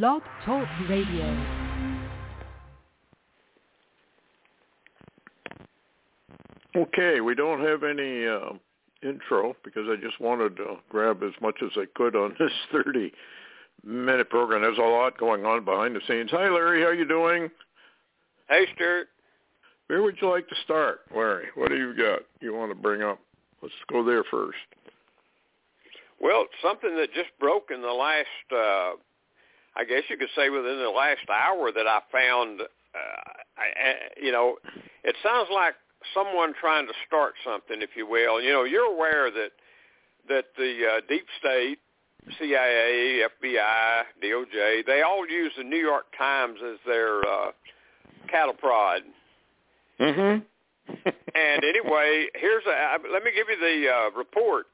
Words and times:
Blog 0.00 0.22
Talk 0.46 0.66
Radio. 0.88 1.44
Okay, 6.74 7.20
we 7.20 7.34
don't 7.34 7.60
have 7.60 7.82
any 7.82 8.26
uh, 8.26 8.54
intro 9.02 9.54
because 9.62 9.82
I 9.90 9.96
just 9.96 10.18
wanted 10.18 10.56
to 10.56 10.76
grab 10.88 11.22
as 11.22 11.32
much 11.42 11.56
as 11.62 11.72
I 11.76 11.84
could 11.94 12.16
on 12.16 12.34
this 12.38 12.52
30 12.72 13.12
minute 13.84 14.30
program. 14.30 14.62
There's 14.62 14.78
a 14.78 14.80
lot 14.80 15.18
going 15.18 15.44
on 15.44 15.62
behind 15.62 15.94
the 15.94 16.00
scenes. 16.08 16.30
Hi, 16.30 16.48
Larry. 16.48 16.82
How 16.82 16.92
you 16.92 17.06
doing? 17.06 17.50
Hey, 18.48 18.64
Stewart. 18.74 19.08
Where 19.88 20.00
would 20.00 20.16
you 20.22 20.30
like 20.30 20.48
to 20.48 20.56
start, 20.64 21.00
Larry? 21.14 21.48
What 21.54 21.68
do 21.68 21.76
you 21.76 21.94
got 21.94 22.20
you 22.40 22.54
want 22.54 22.70
to 22.70 22.74
bring 22.74 23.02
up? 23.02 23.18
Let's 23.60 23.74
go 23.90 24.02
there 24.02 24.24
first. 24.30 24.56
Well, 26.18 26.46
something 26.62 26.96
that 26.96 27.12
just 27.12 27.28
broke 27.38 27.70
in 27.70 27.82
the 27.82 27.88
last, 27.88 28.26
uh, 28.56 28.92
I 29.76 29.84
guess 29.84 30.02
you 30.08 30.16
could 30.16 30.28
say 30.36 30.50
within 30.50 30.78
the 30.78 30.90
last 30.90 31.28
hour 31.30 31.72
that 31.72 31.86
I 31.86 32.00
found, 32.10 32.60
uh, 32.60 33.32
I, 33.56 33.94
you 34.20 34.32
know, 34.32 34.56
it 35.04 35.16
sounds 35.22 35.48
like 35.52 35.74
someone 36.14 36.52
trying 36.60 36.86
to 36.86 36.92
start 37.06 37.34
something, 37.44 37.80
if 37.80 37.90
you 37.96 38.06
will. 38.06 38.40
You 38.40 38.52
know, 38.52 38.64
you're 38.64 38.92
aware 38.92 39.30
that 39.30 39.50
that 40.28 40.44
the 40.56 40.78
uh, 40.86 41.00
deep 41.08 41.26
state, 41.40 41.78
CIA, 42.38 43.22
FBI, 43.42 44.02
DOJ, 44.22 44.86
they 44.86 45.02
all 45.02 45.28
use 45.28 45.52
the 45.56 45.64
New 45.64 45.78
York 45.78 46.04
Times 46.16 46.58
as 46.64 46.78
their 46.86 47.18
uh, 47.20 47.50
cattle 48.28 48.54
prod. 48.54 49.02
Mm-hmm. 49.98 50.42
and 51.34 51.64
anyway, 51.64 52.26
here's 52.34 52.64
a. 52.66 52.98
Let 53.12 53.24
me 53.24 53.30
give 53.34 53.46
you 53.48 53.58
the 53.58 53.88
uh, 53.90 54.10
report. 54.16 54.66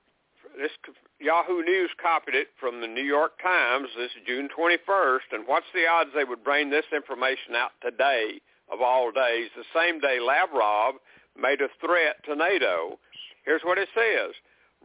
This 0.58 0.72
Yahoo 1.20 1.62
News 1.62 1.90
copied 2.02 2.34
it 2.34 2.48
from 2.58 2.80
the 2.80 2.88
New 2.88 3.04
York 3.04 3.40
Times. 3.40 3.86
This 3.96 4.10
June 4.26 4.48
21st, 4.48 5.30
and 5.30 5.46
what's 5.46 5.70
the 5.72 5.86
odds 5.86 6.10
they 6.16 6.24
would 6.24 6.42
bring 6.42 6.68
this 6.68 6.84
information 6.92 7.54
out 7.54 7.70
today 7.80 8.40
of 8.68 8.80
all 8.82 9.12
days, 9.12 9.50
the 9.54 9.62
same 9.72 10.00
day 10.00 10.18
Lavrov 10.18 10.96
made 11.40 11.60
a 11.60 11.68
threat 11.78 12.16
to 12.24 12.34
NATO? 12.34 12.98
Here's 13.44 13.62
what 13.62 13.78
it 13.78 13.88
says. 13.94 14.34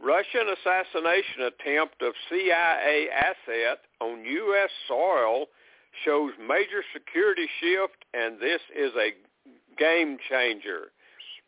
Russian 0.00 0.46
assassination 0.46 1.42
attempt 1.42 2.02
of 2.02 2.14
CIA 2.30 3.08
asset 3.10 3.80
on 4.00 4.24
U.S. 4.24 4.70
soil 4.86 5.46
shows 6.04 6.34
major 6.38 6.84
security 6.92 7.48
shift, 7.58 8.04
and 8.14 8.38
this 8.38 8.60
is 8.78 8.92
a 8.94 9.10
game 9.76 10.18
changer. 10.30 10.92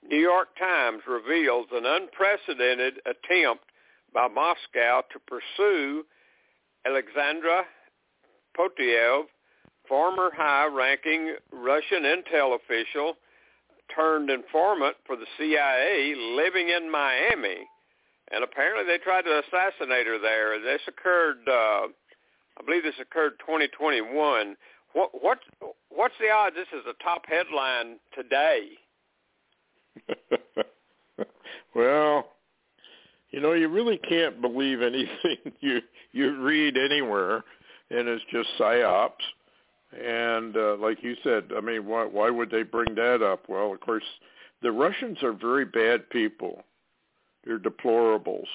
New 0.03 0.19
York 0.19 0.49
Times 0.59 1.03
reveals 1.07 1.69
an 1.71 1.87
unprecedented 1.87 2.99
attempt 3.07 3.63
by 4.17 4.29
Moscow 4.29 5.03
to 5.13 5.19
pursue 5.29 6.03
Alexandra 6.87 7.65
Poteyev, 8.59 9.25
former 9.87 10.31
high-ranking 10.35 11.37
Russian 11.53 12.05
intel 12.05 12.57
official 12.57 13.19
turned 13.95 14.31
informant 14.31 14.97
for 15.07 15.17
the 15.17 15.27
CIA 15.37 16.15
living 16.17 16.71
in 16.71 16.91
Miami. 16.91 17.69
And 18.33 18.43
apparently 18.43 18.85
they 18.87 18.97
tried 19.05 19.23
to 19.27 19.43
assassinate 19.45 20.07
her 20.07 20.19
there. 20.19 20.59
This 20.61 20.81
occurred, 20.89 21.47
uh, 21.47 21.89
I 22.59 22.65
believe 22.65 22.85
this 22.85 22.95
occurred 22.99 23.33
2021. 23.41 24.57
What, 24.95 25.11
what, 25.13 25.41
what's 25.91 26.15
the 26.19 26.31
odds 26.31 26.57
this 26.57 26.67
is 26.73 26.87
a 26.89 27.05
top 27.05 27.25
headline 27.29 27.99
today? 28.15 28.71
well, 31.75 32.06
you 33.37 33.43
know, 33.43 33.53
you 33.53 33.69
really 33.69 33.99
can't 33.99 34.41
believe 34.41 34.81
anything 34.81 35.37
you 35.61 35.83
you 36.13 36.41
read 36.41 36.79
anywhere, 36.79 37.45
and 37.91 38.09
it's 38.09 38.25
just 38.33 38.49
psyops. 38.59 39.11
And 39.93 40.57
uh, 40.57 40.77
like 40.77 41.03
you 41.03 41.15
said, 41.23 41.51
I 41.55 41.61
mean, 41.61 41.85
why 41.85 42.07
why 42.07 42.31
would 42.31 42.51
they 42.51 42.63
bring 42.63 42.95
that 42.95 43.23
up? 43.23 43.47
Well, 43.47 43.75
of 43.75 43.81
course, 43.81 44.05
the 44.63 44.73
Russians 44.73 45.23
are 45.23 45.35
very 45.35 45.67
bad 45.67 46.09
people. 46.09 46.65
They're 47.45 47.59
deplorables. 47.59 48.47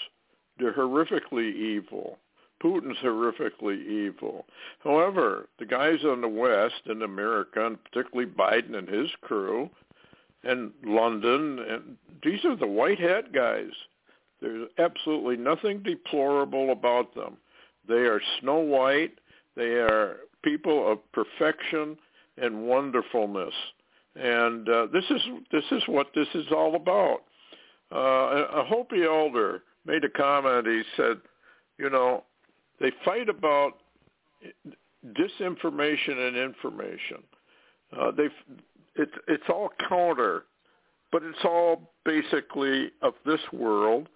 They're 0.57 0.73
horrifically 0.73 1.55
evil. 1.55 2.17
Putin's 2.63 2.97
horrifically 3.03 3.87
evil. 3.87 4.47
However, 4.83 5.47
the 5.59 5.65
guys 5.67 5.99
on 6.03 6.21
the 6.21 6.27
West 6.27 6.81
in 6.87 7.03
America, 7.03 7.67
and 7.67 7.83
particularly 7.83 8.31
Biden 8.31 8.75
and 8.75 8.89
his 8.89 9.11
crew, 9.21 9.69
and 10.43 10.71
London, 10.83 11.59
and 11.59 11.97
these 12.23 12.43
are 12.45 12.55
the 12.55 12.65
white 12.65 12.99
hat 12.99 13.31
guys. 13.31 13.69
There's 14.41 14.67
absolutely 14.79 15.37
nothing 15.37 15.83
deplorable 15.83 16.71
about 16.71 17.13
them. 17.15 17.37
They 17.87 18.05
are 18.05 18.21
snow 18.39 18.57
white. 18.57 19.13
They 19.55 19.73
are 19.75 20.17
people 20.43 20.91
of 20.91 20.99
perfection 21.11 21.97
and 22.37 22.63
wonderfulness. 22.63 23.53
And 24.15 24.67
uh, 24.67 24.87
this 24.91 25.05
is 25.09 25.21
this 25.51 25.63
is 25.71 25.83
what 25.87 26.07
this 26.15 26.27
is 26.33 26.47
all 26.51 26.75
about. 26.75 27.21
Uh, 27.93 28.45
a 28.61 28.65
Hopi 28.65 29.03
elder 29.03 29.63
made 29.85 30.03
a 30.03 30.09
comment. 30.09 30.67
He 30.67 30.81
said, 30.97 31.17
you 31.77 31.89
know, 31.89 32.23
they 32.79 32.91
fight 33.05 33.29
about 33.29 33.73
disinformation 35.17 36.27
and 36.27 36.37
information. 36.37 37.23
Uh, 37.97 38.11
they 38.11 38.27
it's 38.95 39.13
it's 39.27 39.43
all 39.49 39.69
counter, 39.87 40.45
but 41.11 41.23
it's 41.23 41.45
all 41.45 41.91
basically 42.05 42.91
of 43.01 43.13
this 43.25 43.41
world. 43.53 44.09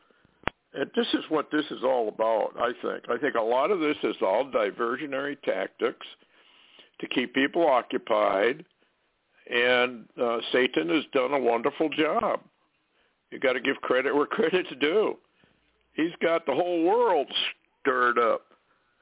And 0.76 0.92
this 0.96 1.08
is 1.14 1.24
what 1.30 1.50
this 1.52 1.66
is 1.72 1.84
all 1.84 2.10
about, 2.10 2.52
I 2.60 2.72
think. 2.82 3.06
I 3.10 3.18
think 3.18 3.36
a 3.36 3.42
lot 3.42 3.72
of 3.72 3.80
this 3.80 3.96
is 4.04 4.16
all 4.22 4.46
diversionary 4.46 5.42
tactics 5.44 6.06
to 7.00 7.08
keep 7.08 7.34
people 7.34 7.66
occupied, 7.66 8.66
and 9.50 10.06
uh, 10.22 10.40
Satan 10.52 10.90
has 10.90 11.04
done 11.14 11.34
a 11.34 11.40
wonderful 11.40 11.90
job. 11.90 12.42
You 13.32 13.40
got 13.40 13.54
to 13.54 13.62
give 13.62 13.78
credit 13.78 14.14
where 14.14 14.26
credit's 14.26 14.70
due. 14.80 15.18
He's 15.94 16.14
got 16.22 16.46
the 16.46 16.54
whole 16.54 16.84
world 16.84 17.28
stirred 17.82 18.20
up 18.20 18.42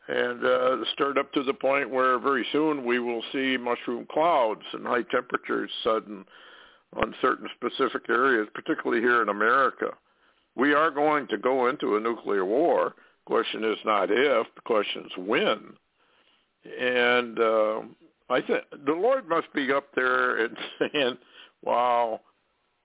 and 0.07 0.45
uh, 0.45 0.77
stirred 0.93 1.17
up 1.17 1.31
to 1.33 1.43
the 1.43 1.53
point 1.53 1.89
where 1.89 2.19
very 2.19 2.45
soon 2.51 2.85
we 2.85 2.99
will 2.99 3.23
see 3.31 3.57
mushroom 3.57 4.05
clouds 4.11 4.61
and 4.73 4.85
high 4.85 5.03
temperatures 5.03 5.71
sudden 5.83 6.25
on 6.95 7.15
certain 7.21 7.47
specific 7.55 8.03
areas, 8.09 8.47
particularly 8.53 9.01
here 9.01 9.21
in 9.21 9.29
America. 9.29 9.87
We 10.55 10.73
are 10.73 10.91
going 10.91 11.27
to 11.27 11.37
go 11.37 11.67
into 11.67 11.95
a 11.95 11.99
nuclear 11.99 12.45
war. 12.45 12.93
The 13.25 13.29
question 13.29 13.63
is 13.63 13.77
not 13.85 14.09
if, 14.11 14.47
the 14.55 14.61
question 14.65 15.05
is 15.05 15.11
when. 15.17 15.73
And 16.79 17.39
uh, 17.39 17.81
I 18.29 18.41
think 18.41 18.63
the 18.85 18.93
Lord 18.93 19.27
must 19.27 19.51
be 19.53 19.71
up 19.71 19.87
there 19.95 20.45
and 20.45 20.57
saying, 20.79 21.17
wow, 21.63 22.21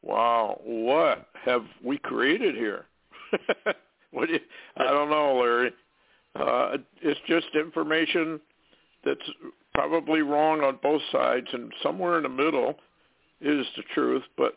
wow, 0.02 0.60
what 0.64 1.28
have 1.44 1.64
we 1.84 1.98
created 1.98 2.54
here? 2.54 2.86
what 4.10 4.26
do 4.26 4.34
you, 4.34 4.40
I 4.76 4.84
don't 4.84 5.10
know, 5.10 5.40
Larry. 5.40 5.72
Uh, 6.34 6.76
it's 7.02 7.20
just 7.26 7.46
information 7.54 8.40
that's 9.04 9.30
probably 9.74 10.22
wrong 10.22 10.62
on 10.62 10.78
both 10.82 11.02
sides, 11.12 11.46
and 11.52 11.72
somewhere 11.82 12.16
in 12.16 12.24
the 12.24 12.28
middle 12.28 12.74
is 13.40 13.66
the 13.76 13.82
truth. 13.94 14.22
But 14.36 14.56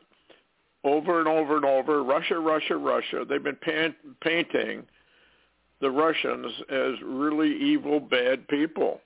over 0.84 1.20
and 1.20 1.28
over 1.28 1.58
and 1.58 1.66
over, 1.66 2.04
Russia, 2.04 2.40
Russia, 2.40 2.78
Russia. 2.78 3.26
They've 3.28 3.44
been 3.44 3.58
pan- 3.62 3.96
painting 4.22 4.84
the 5.80 5.92
Russians 5.92 6.52
as 6.70 6.94
really 7.04 7.56
evil, 7.56 8.00
bad 8.00 8.48
people. 8.48 9.02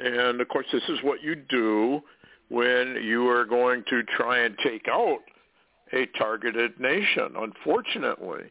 And 0.00 0.40
of 0.40 0.48
course, 0.48 0.66
this 0.72 0.82
is 0.88 0.98
what 1.02 1.22
you 1.22 1.34
do 1.34 2.00
when 2.48 3.00
you 3.02 3.28
are 3.28 3.44
going 3.44 3.84
to 3.90 4.02
try 4.16 4.38
and 4.38 4.56
take 4.62 4.86
out 4.88 5.20
a 5.92 6.06
targeted 6.18 6.78
nation. 6.78 7.34
Unfortunately, 7.36 8.50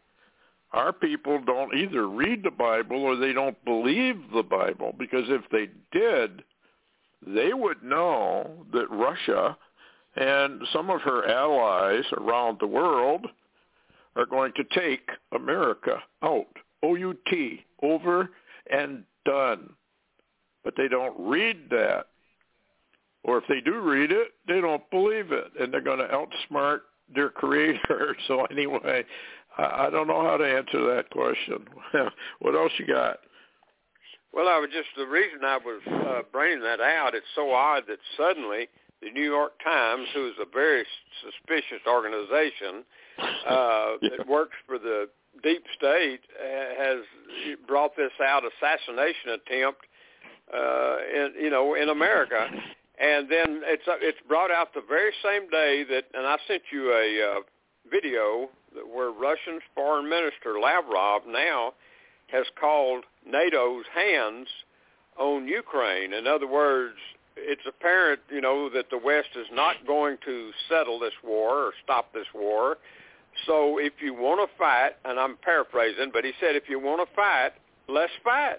our 0.74 0.92
people 0.92 1.40
don't 1.46 1.76
either 1.76 2.08
read 2.08 2.44
the 2.44 2.52
Bible 2.52 3.04
or 3.04 3.16
they 3.16 3.34
don't 3.34 3.64
believe 3.64 4.18
the 4.34 4.44
Bible 4.44 4.94
because 4.98 5.26
if 5.28 5.42
they 5.52 5.70
did, 5.98 6.44
they 7.26 7.54
would 7.54 7.84
know 7.84 8.66
that 8.74 8.90
Russia 8.90 9.58
and 10.18 10.62
some 10.74 10.90
of 10.90 11.02
her 11.02 11.30
allies 11.30 12.04
around 12.18 12.58
the 12.60 12.68
world 12.68 13.28
are 14.16 14.26
going 14.26 14.52
to 14.56 14.64
take 14.74 15.08
America 15.34 16.00
out. 16.24 16.48
O-U-T, 16.84 17.66
over 17.84 18.32
and 18.72 19.04
done. 19.26 19.70
But 20.64 20.74
they 20.76 20.88
don't 20.88 21.16
read 21.18 21.70
that. 21.70 22.08
Or 23.24 23.38
if 23.38 23.44
they 23.48 23.62
do 23.62 23.80
read 23.80 24.12
it, 24.12 24.30
they 24.48 24.60
don't 24.60 24.90
believe 24.90 25.32
it. 25.32 25.52
And 25.60 25.72
they're 25.72 25.82
going 25.82 26.00
to 26.00 26.08
outsmart 26.08 26.80
their 27.14 27.30
creator. 27.30 28.16
So 28.28 28.46
anyway, 28.46 29.06
I 29.58 29.90
don't 29.92 30.08
know 30.08 30.24
how 30.24 30.38
to 30.38 30.44
answer 30.44 30.96
that 30.96 31.10
question. 31.12 31.66
what 32.40 32.56
else 32.56 32.72
you 32.78 32.88
got? 32.88 33.20
Well, 34.34 34.48
I 34.48 34.60
was 34.60 34.70
just 34.74 34.90
the 34.98 35.06
reason 35.06 35.40
I 35.44 35.58
was 35.58 35.82
uh, 35.88 36.22
bringing 36.32 36.62
that 36.62 36.82
out. 36.82 37.16
It's 37.16 37.26
so 37.36 37.52
odd 37.52 37.84
that 37.88 37.98
suddenly 38.18 38.68
the 39.02 39.12
New 39.12 39.24
York 39.24 39.54
Times, 39.64 40.08
who 40.14 40.28
is 40.28 40.34
a 40.42 40.46
very 40.52 40.84
suspicious 41.24 41.86
organization 41.88 42.84
uh, 43.20 43.98
yeah. 44.02 44.10
that 44.18 44.28
works 44.28 44.56
for 44.66 44.80
the 44.80 45.10
deep 45.44 45.64
state, 45.78 46.22
has 46.78 47.00
brought 47.68 47.96
this 47.96 48.12
out 48.24 48.44
assassination 48.44 49.32
attempt 49.32 49.82
uh, 50.54 50.98
in 51.14 51.34
you 51.42 51.50
know 51.50 51.76
in 51.76 51.90
America, 51.90 52.48
and 53.00 53.30
then 53.30 53.62
it's 53.66 53.84
it's 54.02 54.18
brought 54.28 54.52
out 54.52 54.74
the 54.74 54.82
very 54.88 55.12
same 55.24 55.50
day 55.50 55.84
that, 55.84 56.06
and 56.14 56.26
I 56.26 56.38
sent 56.48 56.64
you 56.72 56.92
a 56.92 57.38
uh, 57.38 57.40
video 57.90 58.50
where 58.94 59.12
Russian 59.12 59.60
Foreign 59.76 60.10
Minister 60.10 60.60
Lavrov 60.60 61.24
now 61.28 61.74
has 62.28 62.46
called 62.60 63.06
NATO's 63.26 63.86
hands 63.94 64.48
on 65.18 65.48
Ukraine. 65.48 66.14
In 66.14 66.28
other 66.28 66.48
words, 66.48 66.98
it's 67.38 67.62
apparent, 67.68 68.20
you 68.30 68.42
know, 68.42 68.70
that 68.70 68.90
the 68.90 68.98
West 68.98 69.30
is 69.36 69.48
not 69.52 69.76
going 69.86 70.18
to 70.26 70.52
settle 70.70 71.00
this 71.00 71.14
war 71.24 71.68
or 71.68 71.72
stop 71.84 72.14
this 72.14 72.28
war. 72.34 72.78
So 73.46 73.78
if 73.78 73.94
you 74.02 74.14
want 74.14 74.50
to 74.50 74.58
fight, 74.58 74.92
and 75.06 75.20
I'm 75.20 75.38
paraphrasing, 75.38 76.10
but 76.12 76.26
he 76.26 76.32
said 76.40 76.56
if 76.56 76.64
you 76.68 76.80
want 76.80 77.08
to 77.08 77.16
fight, 77.16 77.52
let's 77.88 78.12
fight. 78.24 78.58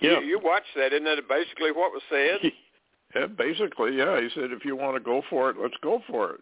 Yeah. 0.00 0.20
You, 0.20 0.26
you 0.26 0.40
watched 0.42 0.74
that, 0.76 0.92
isn't 0.92 1.04
that 1.04 1.16
basically 1.28 1.72
what 1.72 1.92
was 1.92 2.02
said? 2.10 2.52
yeah, 3.14 3.26
basically, 3.26 3.96
yeah. 3.96 4.20
He 4.20 4.28
said 4.34 4.52
if 4.52 4.64
you 4.64 4.76
want 4.76 4.96
to 4.96 5.00
go 5.00 5.22
for 5.30 5.50
it, 5.50 5.56
let's 5.60 5.76
go 5.82 6.02
for 6.08 6.32
it. 6.32 6.40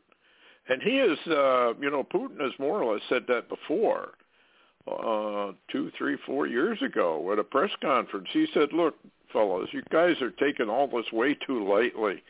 And 0.69 0.83
he 0.83 0.99
is, 0.99 1.19
uh, 1.27 1.75
you 1.81 1.91
know, 1.91 2.05
Putin 2.05 2.41
has 2.41 2.53
more 2.59 2.83
or 2.83 2.95
less 2.95 3.03
said 3.09 3.25
that 3.29 3.49
before, 3.49 4.11
uh, 4.87 5.53
two, 5.71 5.91
three, 5.97 6.17
four 6.27 6.47
years 6.47 6.81
ago 6.83 7.33
at 7.33 7.39
a 7.39 7.45
press 7.45 7.71
conference. 7.83 8.29
He 8.33 8.47
said, 8.55 8.73
look, 8.73 8.95
fellows, 9.33 9.69
you 9.73 9.83
guys 9.91 10.21
are 10.21 10.31
taking 10.33 10.69
all 10.69 10.87
this 10.87 11.11
way 11.13 11.37
too 11.47 11.69
lightly. 11.69 12.23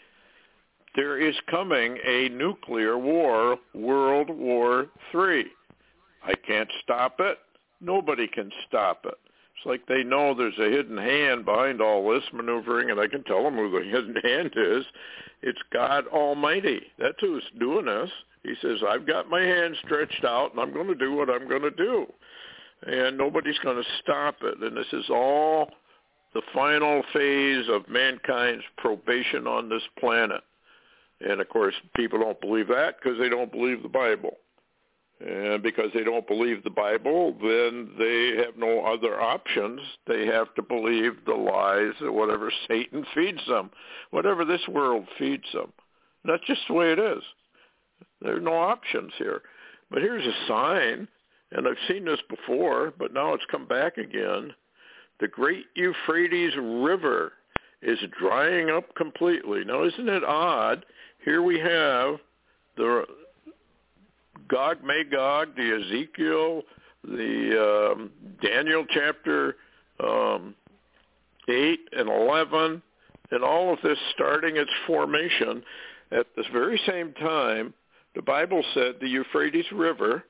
There 0.97 1.21
is 1.21 1.37
coming 1.51 1.99
a 2.05 2.29
nuclear 2.31 2.99
war, 2.99 3.59
World 3.75 4.29
War 4.31 4.87
III. 5.15 5.45
I 6.25 6.35
can't 6.47 6.69
stop 6.83 7.17
it. 7.21 7.39
Nobody 7.81 8.27
can 8.27 8.51
stop 8.69 9.05
it. 9.05 9.15
It's 9.57 9.67
like 9.67 9.87
they 9.87 10.03
know 10.03 10.35
there's 10.35 10.59
a 10.59 10.71
hidden 10.71 10.97
hand 10.97 11.45
behind 11.45 11.81
all 11.81 12.11
this 12.11 12.25
maneuvering, 12.33 12.91
and 12.91 12.99
I 12.99 13.07
can 13.07 13.23
tell 13.25 13.43
them 13.43 13.57
who 13.57 13.71
the 13.71 13.85
hidden 13.91 14.17
hand 14.23 14.53
is. 14.57 14.85
It's 15.43 15.59
God 15.73 16.07
Almighty. 16.09 16.81
That's 16.99 17.19
who's 17.21 17.45
doing 17.59 17.87
this. 17.87 18.11
He 18.43 18.55
says, 18.63 18.79
I've 18.89 19.07
got 19.07 19.29
my 19.29 19.43
hand 19.43 19.77
stretched 19.85 20.25
out, 20.25 20.53
and 20.53 20.61
I'm 20.61 20.73
going 20.73 20.87
to 20.87 20.95
do 20.95 21.15
what 21.15 21.29
I'm 21.29 21.47
going 21.47 21.63
to 21.63 21.71
do. 21.71 22.07
And 22.87 23.19
nobody's 23.19 23.59
going 23.59 23.77
to 23.77 23.89
stop 24.03 24.37
it. 24.43 24.63
And 24.63 24.77
this 24.77 24.93
is 24.93 25.11
all 25.11 25.69
the 26.35 26.43
final 26.55 27.03
phase 27.13 27.67
of 27.69 27.89
mankind's 27.89 28.65
probation 28.77 29.47
on 29.47 29.69
this 29.69 29.83
planet. 29.99 30.43
And 31.21 31.41
of 31.41 31.49
course, 31.49 31.75
people 31.95 32.19
don't 32.19 32.41
believe 32.41 32.69
that 32.69 32.97
because 33.01 33.19
they 33.19 33.29
don't 33.29 33.53
believe 33.53 33.83
the 33.83 33.89
Bible. 33.89 34.39
And 35.21 35.63
because 35.63 35.91
they 35.93 36.03
don't 36.03 36.27
believe 36.27 36.65
the 36.65 36.71
Bible, 36.71 37.37
then 37.43 37.91
they 37.99 38.43
have 38.43 38.57
no 38.57 38.87
other 38.87 39.21
options. 39.21 39.81
They 40.07 40.25
have 40.27 40.55
to 40.55 40.63
believe 40.63 41.13
the 41.27 41.35
lies 41.35 41.93
of 42.01 42.15
whatever 42.15 42.51
Satan 42.67 43.05
feeds 43.15 43.47
them, 43.47 43.71
whatever 44.13 44.47
this 44.47 44.67
world 44.67 45.07
feeds 45.19 45.45
them. 45.53 45.73
That's 46.25 46.47
just 46.47 46.63
the 46.69 46.75
way 46.75 46.93
it 46.93 46.99
is. 46.99 47.23
There 48.23 48.37
are 48.37 48.41
no 48.41 48.55
options 48.55 49.13
here. 49.19 49.43
But 49.91 50.01
here's 50.01 50.27
a 50.27 50.47
sign, 50.49 51.09
and 51.53 51.69
I've 51.69 51.77
seen 51.87 52.07
this 52.07 52.21
before, 52.29 52.93
but 52.99 53.13
now 53.13 53.35
it's 53.35 53.45
come 53.51 53.67
back 53.67 53.99
again. 53.99 54.55
The 55.21 55.29
great 55.29 55.67
Euphrates 55.75 56.55
River 56.57 57.33
is 57.83 57.99
drying 58.19 58.71
up 58.71 58.95
completely. 58.95 59.65
Now, 59.65 59.85
isn't 59.85 60.09
it 60.09 60.25
odd? 60.25 60.85
Here 61.25 61.43
we 61.43 61.59
have 61.59 62.17
the 62.77 63.05
Gog 64.49 64.79
Magog, 64.83 65.55
the 65.57 65.81
Ezekiel, 65.81 66.63
the 67.05 67.93
um, 67.93 68.11
Daniel 68.43 68.85
chapter 68.89 69.57
um, 70.03 70.55
8 71.49 71.81
and 71.93 72.09
11, 72.09 72.83
and 73.31 73.45
all 73.45 73.73
of 73.73 73.79
this 73.83 73.99
starting 74.15 74.57
its 74.57 74.71
formation 74.87 75.63
at 76.13 76.27
this 76.37 76.47
very 76.53 76.81
same 76.87 77.13
time, 77.15 77.73
the 78.15 78.23
Bible 78.23 78.65
said 78.75 78.97
the 79.01 79.09
Euphrates 79.09 79.71
River 79.73 80.25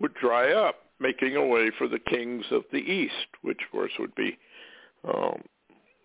would 0.00 0.14
dry 0.14 0.52
up, 0.52 0.81
making 1.02 1.36
a 1.36 1.46
way 1.46 1.70
for 1.76 1.88
the 1.88 1.98
kings 1.98 2.44
of 2.50 2.62
the 2.72 2.78
east, 2.78 3.26
which 3.42 3.58
of 3.64 3.70
course 3.72 3.92
would 3.98 4.14
be 4.14 4.38
um, 5.06 5.42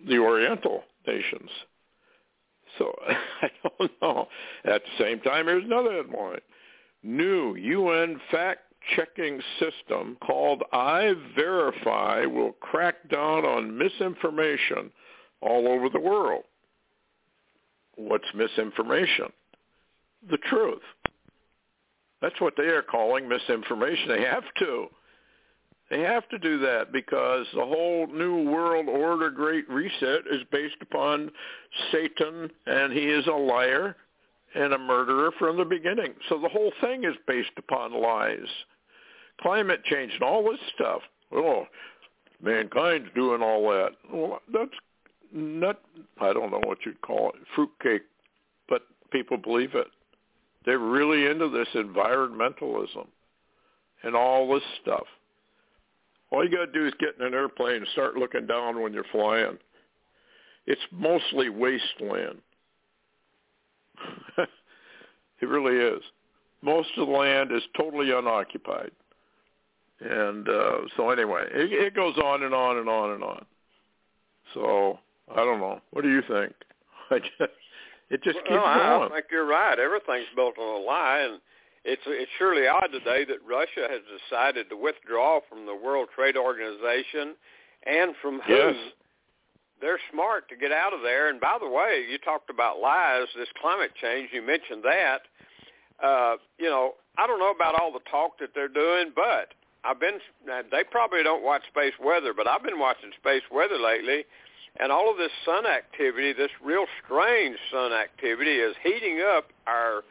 the 0.07 0.17
Oriental 0.17 0.83
nations. 1.05 1.49
So 2.77 2.93
I 3.41 3.49
don't 3.63 3.91
know. 4.01 4.27
At 4.65 4.81
the 4.83 5.03
same 5.03 5.19
time, 5.21 5.45
here's 5.45 5.63
another 5.63 5.93
headline 5.93 6.39
new 7.03 7.55
UN 7.55 8.19
fact-checking 8.31 9.39
system 9.59 10.17
called 10.25 10.63
iVerify 10.73 12.29
will 12.29 12.53
crack 12.53 13.07
down 13.09 13.45
on 13.45 13.77
misinformation 13.77 14.91
all 15.41 15.67
over 15.67 15.89
the 15.89 15.99
world. 15.99 16.43
What's 17.95 18.25
misinformation? 18.35 19.31
The 20.29 20.37
truth. 20.37 20.81
That's 22.21 22.39
what 22.41 22.53
they 22.57 22.63
are 22.63 22.81
calling 22.81 23.27
misinformation. 23.27 24.09
They 24.09 24.23
have 24.23 24.43
to. 24.59 24.87
They 25.89 26.01
have 26.01 26.27
to 26.29 26.39
do 26.39 26.59
that 26.59 26.91
because 26.91 27.45
the 27.53 27.65
whole 27.65 28.07
New 28.07 28.49
World 28.49 28.89
Order 28.89 29.29
Great 29.29 29.69
Reset 29.69 30.21
is 30.29 30.41
based 30.51 30.75
upon 30.81 31.31
Satan, 31.91 32.49
and 32.65 32.91
he 32.91 33.05
is 33.05 33.25
a 33.27 33.31
liar, 33.31 33.95
and 34.55 34.73
a 34.73 34.77
murderer 34.77 35.31
from 35.37 35.57
the 35.57 35.65
beginning. 35.65 36.13
So 36.29 36.39
the 36.39 36.49
whole 36.49 36.71
thing 36.81 37.03
is 37.03 37.15
based 37.27 37.51
upon 37.57 37.93
lies. 37.93 38.47
Climate 39.41 39.83
change 39.85 40.11
and 40.13 40.23
all 40.23 40.43
this 40.43 40.59
stuff. 40.75 41.01
Oh, 41.31 41.67
mankind's 42.41 43.09
doing 43.13 43.41
all 43.41 43.69
that. 43.69 43.91
Well, 44.11 44.39
that's 44.51 44.71
not, 45.31 45.79
I 46.19 46.33
don't 46.33 46.51
know 46.51 46.61
what 46.65 46.79
you'd 46.85 47.01
call 47.01 47.29
it, 47.29 47.35
fruitcake, 47.55 48.03
but 48.67 48.81
people 49.11 49.37
believe 49.37 49.75
it. 49.75 49.87
They're 50.65 50.79
really 50.79 51.25
into 51.25 51.49
this 51.49 51.67
environmentalism 51.75 53.07
and 54.03 54.15
all 54.15 54.53
this 54.53 54.63
stuff. 54.81 55.05
All 56.31 56.43
you 56.43 56.51
got 56.51 56.65
to 56.65 56.71
do 56.71 56.85
is 56.85 56.93
get 56.99 57.15
in 57.19 57.25
an 57.25 57.33
airplane 57.33 57.77
and 57.77 57.87
start 57.93 58.15
looking 58.15 58.45
down 58.45 58.81
when 58.81 58.93
you're 58.93 59.05
flying. 59.11 59.57
It's 60.65 60.81
mostly 60.91 61.49
wasteland. 61.49 62.39
it 64.37 65.45
really 65.47 65.77
is. 65.77 66.03
Most 66.61 66.89
of 66.97 67.07
the 67.07 67.13
land 67.13 67.51
is 67.51 67.61
totally 67.77 68.11
unoccupied. 68.11 68.91
And 70.01 70.47
uh, 70.47 70.77
so 70.95 71.09
anyway, 71.09 71.45
it, 71.51 71.71
it 71.71 71.95
goes 71.95 72.17
on 72.17 72.43
and 72.43 72.53
on 72.53 72.77
and 72.77 72.89
on 72.89 73.11
and 73.11 73.23
on. 73.23 73.45
So 74.53 74.99
I 75.33 75.37
don't 75.37 75.59
know. 75.59 75.81
What 75.91 76.03
do 76.03 76.09
you 76.09 76.21
think? 76.21 76.53
I 77.09 77.19
just, 77.19 77.51
it 78.09 78.23
just 78.23 78.37
keeps 78.39 78.51
well, 78.51 78.99
going. 78.99 79.11
I 79.11 79.15
think 79.15 79.25
you're 79.31 79.47
right. 79.47 79.77
Everything's 79.77 80.27
built 80.35 80.57
on 80.57 80.81
a 80.81 80.85
lie, 80.85 81.27
and 81.29 81.41
it's 81.83 82.01
it's 82.05 82.31
surely 82.37 82.67
odd 82.67 82.89
today 82.91 83.25
that 83.25 83.37
Russia 83.47 83.87
has 83.89 84.01
decided 84.07 84.69
to 84.69 84.77
withdraw 84.77 85.39
from 85.49 85.65
the 85.65 85.75
World 85.75 86.09
Trade 86.15 86.37
Organization 86.37 87.35
and 87.85 88.13
from 88.21 88.41
who 88.41 88.53
yes 88.53 88.75
they're 89.81 89.99
smart 90.11 90.49
to 90.49 90.55
get 90.55 90.71
out 90.71 90.93
of 90.93 91.01
there. 91.01 91.29
And 91.29 91.39
by 91.39 91.57
the 91.59 91.69
way, 91.69 92.05
you 92.09 92.17
talked 92.17 92.49
about 92.49 92.79
lies, 92.79 93.27
this 93.35 93.47
climate 93.61 93.91
change. 94.01 94.29
You 94.33 94.41
mentioned 94.41 94.83
that. 94.83 95.21
Uh, 96.03 96.35
you 96.57 96.69
know, 96.69 96.93
I 97.17 97.27
don't 97.27 97.39
know 97.39 97.51
about 97.51 97.79
all 97.79 97.91
the 97.91 98.05
talk 98.09 98.39
that 98.39 98.49
they're 98.53 98.67
doing, 98.67 99.11
but 99.15 99.53
I've 99.83 99.99
been. 99.99 100.19
They 100.45 100.83
probably 100.89 101.23
don't 101.23 101.43
watch 101.43 101.63
space 101.67 101.93
weather, 102.03 102.33
but 102.35 102.47
I've 102.47 102.63
been 102.63 102.79
watching 102.79 103.11
space 103.17 103.43
weather 103.51 103.77
lately, 103.77 104.25
and 104.79 104.91
all 104.91 105.09
of 105.09 105.17
this 105.17 105.31
sun 105.45 105.65
activity, 105.65 106.33
this 106.33 106.51
real 106.63 106.85
strange 107.03 107.57
sun 107.71 107.93
activity, 107.93 108.57
is 108.57 108.75
heating 108.83 109.21
up 109.21 109.49
our 109.65 110.03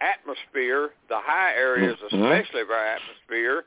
atmosphere, 0.00 0.90
the 1.08 1.18
high 1.18 1.52
areas 1.54 1.96
mm-hmm. 2.02 2.22
especially 2.22 2.62
of 2.62 2.70
our 2.70 2.86
atmosphere 2.86 3.64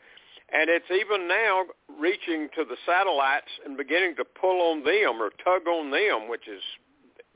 and 0.53 0.69
it's 0.69 0.89
even 0.91 1.27
now 1.27 1.65
reaching 2.00 2.48
to 2.55 2.63
the 2.63 2.77
satellites 2.86 3.50
and 3.65 3.75
beginning 3.75 4.15
to 4.17 4.24
pull 4.24 4.62
on 4.72 4.83
them 4.83 5.19
or 5.19 5.31
tug 5.43 5.67
on 5.67 5.89
them, 5.89 6.29
which 6.29 6.48
is 6.48 6.62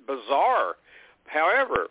bizarre. 0.05 0.75
However, 1.25 1.87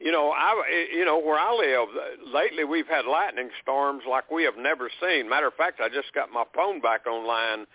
you 0.00 0.10
know, 0.10 0.32
I 0.32 0.88
you 0.92 1.04
know 1.04 1.18
where 1.18 1.38
I 1.38 1.54
live 1.54 1.88
lately, 2.34 2.64
we've 2.64 2.88
had 2.88 3.06
lightning 3.06 3.50
storms 3.62 4.02
like 4.08 4.30
we 4.30 4.42
have 4.42 4.58
never 4.58 4.90
seen. 5.00 5.28
Matter 5.28 5.46
of 5.46 5.54
fact, 5.54 5.80
I 5.80 5.88
just 5.88 6.12
got 6.12 6.30
my 6.30 6.44
phone 6.54 6.80
back 6.80 7.06
online. 7.06 7.66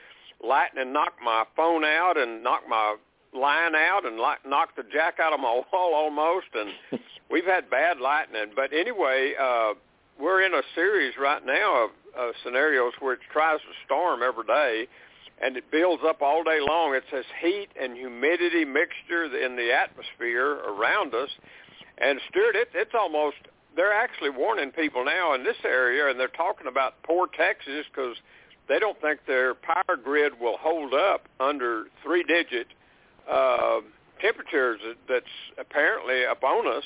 Lightning 0.44 0.94
knocked 0.94 1.22
my 1.24 1.44
phone 1.56 1.84
out 1.84 2.18
and 2.18 2.44
knocked 2.44 2.68
my 2.68 2.96
line 3.34 3.76
out 3.76 4.06
and 4.06 4.18
knocked 4.18 4.76
the 4.76 4.84
jack 4.92 5.20
out 5.20 5.34
of 5.34 5.40
my 5.40 5.62
wall 5.74 5.94
almost. 5.94 6.48
And 6.54 7.02
we've 7.30 7.46
had 7.46 7.70
bad 7.70 8.00
lightning. 8.00 8.52
But 8.56 8.74
anyway, 8.74 9.34
uh, 9.40 9.74
we're 10.20 10.42
in 10.42 10.54
a 10.54 10.62
series 10.76 11.14
right 11.20 11.46
now 11.46 11.86
of 11.86 11.90
uh, 12.18 12.32
scenarios 12.44 12.94
where 13.00 13.14
it 13.14 13.20
tries 13.32 13.60
to 13.60 13.74
storm 13.86 14.22
every 14.24 14.46
day, 14.46 14.88
and 15.42 15.58
it 15.58 15.72
builds 15.72 16.04
up 16.06 16.22
all 16.22 16.44
day 16.44 16.60
long. 16.60 16.94
It 16.94 17.04
says 17.12 17.26
heat 17.42 17.70
and 17.80 17.96
humidity 17.96 18.66
mixture 18.66 19.26
in 19.26 19.56
the 19.56 19.72
atmosphere 19.74 20.60
around 20.68 21.14
us. 21.14 21.30
And 21.98 22.20
Stewart, 22.30 22.56
it, 22.56 22.70
it's 22.74 22.94
almost 22.94 23.38
they're 23.76 23.94
actually 23.94 24.32
warning 24.32 24.72
people 24.72 25.06
now 25.06 25.34
in 25.34 25.44
this 25.44 25.56
area, 25.64 26.10
and 26.10 26.20
they're 26.20 26.28
talking 26.28 26.68
about 26.68 27.02
poor 27.04 27.28
Texas 27.28 27.86
because 27.94 28.18
they 28.72 28.80
don't 28.80 29.00
think 29.02 29.20
their 29.28 29.54
power 29.54 29.98
grid 30.02 30.40
will 30.40 30.56
hold 30.58 30.94
up 30.94 31.28
under 31.42 31.86
three-digit 32.04 32.68
uh, 33.30 33.82
temperatures 34.22 34.80
that's 35.10 35.26
apparently 35.58 36.24
upon 36.24 36.66
us. 36.68 36.86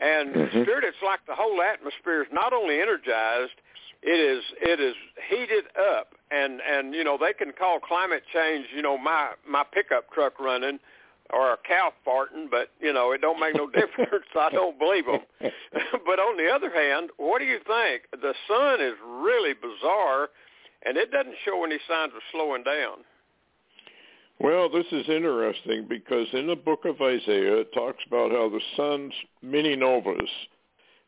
And 0.00 0.34
Mhm. 0.34 0.62
Stewart, 0.64 0.82
it's 0.82 1.02
like 1.02 1.24
the 1.26 1.36
whole 1.36 1.62
atmosphere 1.62 2.22
is 2.22 2.32
not 2.32 2.52
only 2.52 2.80
energized, 2.80 3.54
it 4.02 4.18
is 4.18 4.42
it 4.60 4.80
is 4.80 4.96
heated 5.28 5.64
up, 5.78 6.14
and 6.30 6.60
and 6.60 6.94
you 6.94 7.04
know 7.04 7.16
they 7.16 7.32
can 7.32 7.52
call 7.52 7.78
climate 7.78 8.24
change, 8.32 8.66
you 8.74 8.82
know, 8.82 8.98
my 8.98 9.30
my 9.46 9.62
pickup 9.62 10.10
truck 10.12 10.40
running 10.40 10.80
or 11.30 11.52
a 11.52 11.56
cow 11.58 11.92
farting, 12.06 12.50
but 12.50 12.70
you 12.80 12.92
know 12.92 13.12
it 13.12 13.20
don't 13.20 13.38
make 13.40 13.54
no 13.54 13.66
difference. 13.80 14.26
I 14.34 14.50
don't 14.50 14.78
believe 14.78 15.06
them. 15.06 15.20
but 16.04 16.18
on 16.18 16.36
the 16.36 16.50
other 16.50 16.70
hand, 16.70 17.10
what 17.16 17.38
do 17.38 17.44
you 17.46 17.60
think? 17.60 18.02
The 18.20 18.34
sun 18.48 18.80
is 18.82 18.94
really 19.06 19.54
bizarre, 19.54 20.28
and 20.84 20.96
it 20.96 21.10
doesn't 21.10 21.34
show 21.44 21.64
any 21.64 21.78
signs 21.88 22.12
of 22.14 22.22
slowing 22.32 22.62
down. 22.62 22.98
Well, 24.40 24.68
this 24.68 24.86
is 24.90 25.08
interesting 25.08 25.86
because 25.88 26.26
in 26.32 26.48
the 26.48 26.56
book 26.56 26.84
of 26.84 27.00
Isaiah, 27.00 27.58
it 27.58 27.72
talks 27.72 28.02
about 28.06 28.32
how 28.32 28.48
the 28.48 28.60
sun's 28.76 29.12
mini 29.42 29.76
novas 29.76 30.28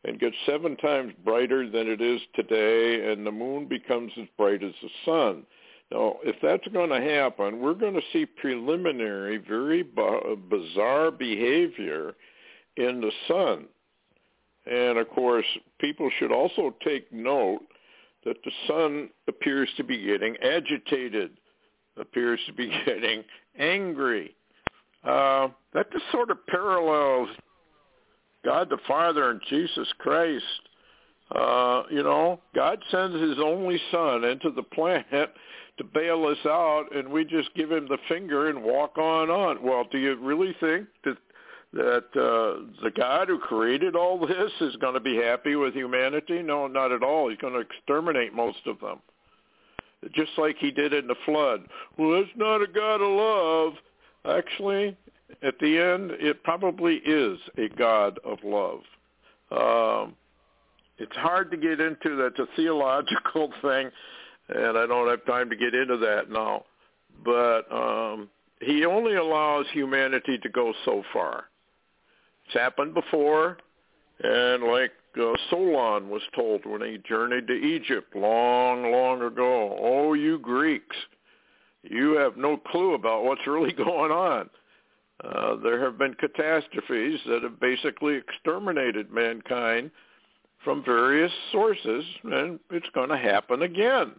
and 0.05 0.19
gets 0.19 0.35
seven 0.45 0.77
times 0.77 1.13
brighter 1.25 1.69
than 1.69 1.87
it 1.87 2.01
is 2.01 2.21
today, 2.35 3.11
and 3.11 3.27
the 3.27 3.31
moon 3.31 3.67
becomes 3.67 4.11
as 4.17 4.27
bright 4.37 4.63
as 4.63 4.73
the 4.81 4.89
sun. 5.05 5.43
Now, 5.91 6.17
if 6.23 6.35
that's 6.41 6.67
going 6.73 6.89
to 6.89 7.01
happen, 7.01 7.59
we're 7.59 7.73
going 7.73 7.93
to 7.93 8.01
see 8.13 8.25
preliminary, 8.25 9.37
very 9.37 9.83
bizarre 9.83 11.11
behavior 11.11 12.15
in 12.75 13.01
the 13.01 13.11
sun. 13.27 13.65
And 14.65 14.97
of 14.97 15.09
course, 15.09 15.45
people 15.79 16.09
should 16.17 16.31
also 16.31 16.75
take 16.83 17.11
note 17.11 17.61
that 18.27 18.43
the 18.43 18.51
sun 18.67 19.09
appears 19.29 19.69
to 19.77 19.83
be 19.85 20.03
getting 20.05 20.35
agitated 20.43 21.31
appears 21.95 22.39
to 22.45 22.53
be 22.53 22.67
getting 22.85 23.23
angry. 23.57 24.35
Uh, 25.03 25.47
that 25.73 25.91
just 25.91 26.03
sort 26.11 26.29
of 26.29 26.45
parallels 26.47 27.29
God 28.43 28.69
the 28.69 28.77
Father 28.85 29.31
and 29.31 29.41
Jesus 29.49 29.87
Christ. 29.97 30.43
Uh, 31.33 31.83
you 31.89 32.03
know, 32.03 32.39
God 32.53 32.79
sends 32.91 33.15
his 33.15 33.37
only 33.39 33.79
son 33.91 34.25
into 34.25 34.51
the 34.51 34.63
planet 34.63 35.33
to 35.77 35.83
bail 35.83 36.25
us 36.25 36.37
out, 36.45 36.85
and 36.93 37.07
we 37.07 37.23
just 37.23 37.53
give 37.55 37.71
him 37.71 37.87
the 37.87 37.97
finger 38.09 38.49
and 38.49 38.61
walk 38.61 38.97
on 38.97 39.29
on. 39.29 39.61
Well, 39.63 39.85
do 39.89 39.97
you 39.97 40.15
really 40.15 40.55
think 40.59 40.87
that 41.05 41.17
that 41.73 42.05
uh, 42.15 42.65
the 42.83 42.91
God 42.95 43.27
who 43.27 43.39
created 43.39 43.95
all 43.95 44.19
this 44.25 44.51
is 44.61 44.75
going 44.77 44.93
to 44.93 44.99
be 44.99 45.17
happy 45.17 45.55
with 45.55 45.73
humanity? 45.73 46.41
No, 46.41 46.67
not 46.67 46.91
at 46.91 47.03
all. 47.03 47.29
He's 47.29 47.37
going 47.39 47.53
to 47.53 47.59
exterminate 47.59 48.33
most 48.33 48.65
of 48.65 48.79
them 48.79 48.99
just 50.13 50.31
like 50.37 50.57
he 50.59 50.71
did 50.71 50.93
in 50.93 51.07
the 51.07 51.15
flood. 51.25 51.67
Well, 51.97 52.11
that's 52.11 52.35
not 52.35 52.61
a 52.61 52.67
God 52.67 53.01
of 53.01 53.09
love. 53.09 54.37
Actually, 54.37 54.95
at 55.41 55.55
the 55.59 55.77
end, 55.77 56.11
it 56.19 56.43
probably 56.43 56.95
is 57.05 57.37
a 57.57 57.69
God 57.69 58.19
of 58.23 58.37
love. 58.43 58.81
Um, 59.51 60.15
it's 60.97 61.15
hard 61.15 61.51
to 61.51 61.57
get 61.57 61.79
into. 61.79 62.15
That's 62.15 62.39
a 62.39 62.47
theological 62.55 63.51
thing, 63.61 63.89
and 64.49 64.77
I 64.77 64.85
don't 64.85 65.09
have 65.09 65.25
time 65.25 65.49
to 65.49 65.55
get 65.55 65.73
into 65.73 65.97
that 65.97 66.29
now. 66.29 66.65
But 67.23 67.71
um, 67.71 68.29
he 68.61 68.85
only 68.85 69.15
allows 69.15 69.65
humanity 69.73 70.37
to 70.39 70.49
go 70.49 70.73
so 70.85 71.03
far. 71.13 71.45
It's 72.47 72.55
happened 72.55 72.93
before, 72.93 73.57
and 74.23 74.63
like 74.63 74.93
uh, 75.19 75.33
Solon 75.49 76.09
was 76.09 76.21
told 76.33 76.65
when 76.65 76.81
he 76.81 76.97
journeyed 77.07 77.47
to 77.47 77.53
Egypt 77.53 78.15
long, 78.15 78.89
long 78.91 79.21
ago, 79.21 79.77
oh, 79.81 80.13
you 80.13 80.39
Greeks, 80.39 80.95
you 81.83 82.15
have 82.17 82.37
no 82.37 82.57
clue 82.57 82.93
about 82.93 83.25
what's 83.25 83.45
really 83.45 83.73
going 83.77 84.11
on. 84.11 84.49
Uh, 85.23 85.55
there 85.57 85.83
have 85.83 85.97
been 85.97 86.13
catastrophes 86.13 87.19
that 87.27 87.43
have 87.43 87.59
basically 87.59 88.15
exterminated 88.15 89.11
mankind 89.11 89.91
from 90.63 90.83
various 90.85 91.31
sources, 91.51 92.05
and 92.23 92.59
it's 92.71 92.89
going 92.93 93.09
to 93.09 93.17
happen 93.17 93.63
again. 93.63 94.13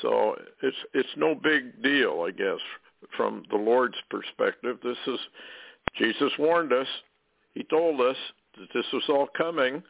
So 0.00 0.36
it's 0.62 0.76
it's 0.94 1.08
no 1.16 1.34
big 1.34 1.82
deal, 1.82 2.24
I 2.26 2.30
guess, 2.30 2.60
from 3.16 3.42
the 3.50 3.56
Lord's 3.56 3.98
perspective. 4.10 4.78
This 4.82 4.96
is 5.06 5.18
Jesus 5.96 6.32
warned 6.38 6.72
us. 6.72 6.86
He 7.54 7.64
told 7.64 8.00
us 8.00 8.16
that 8.58 8.68
this 8.74 8.86
was 8.92 9.04
all 9.08 9.28
coming, 9.36 9.82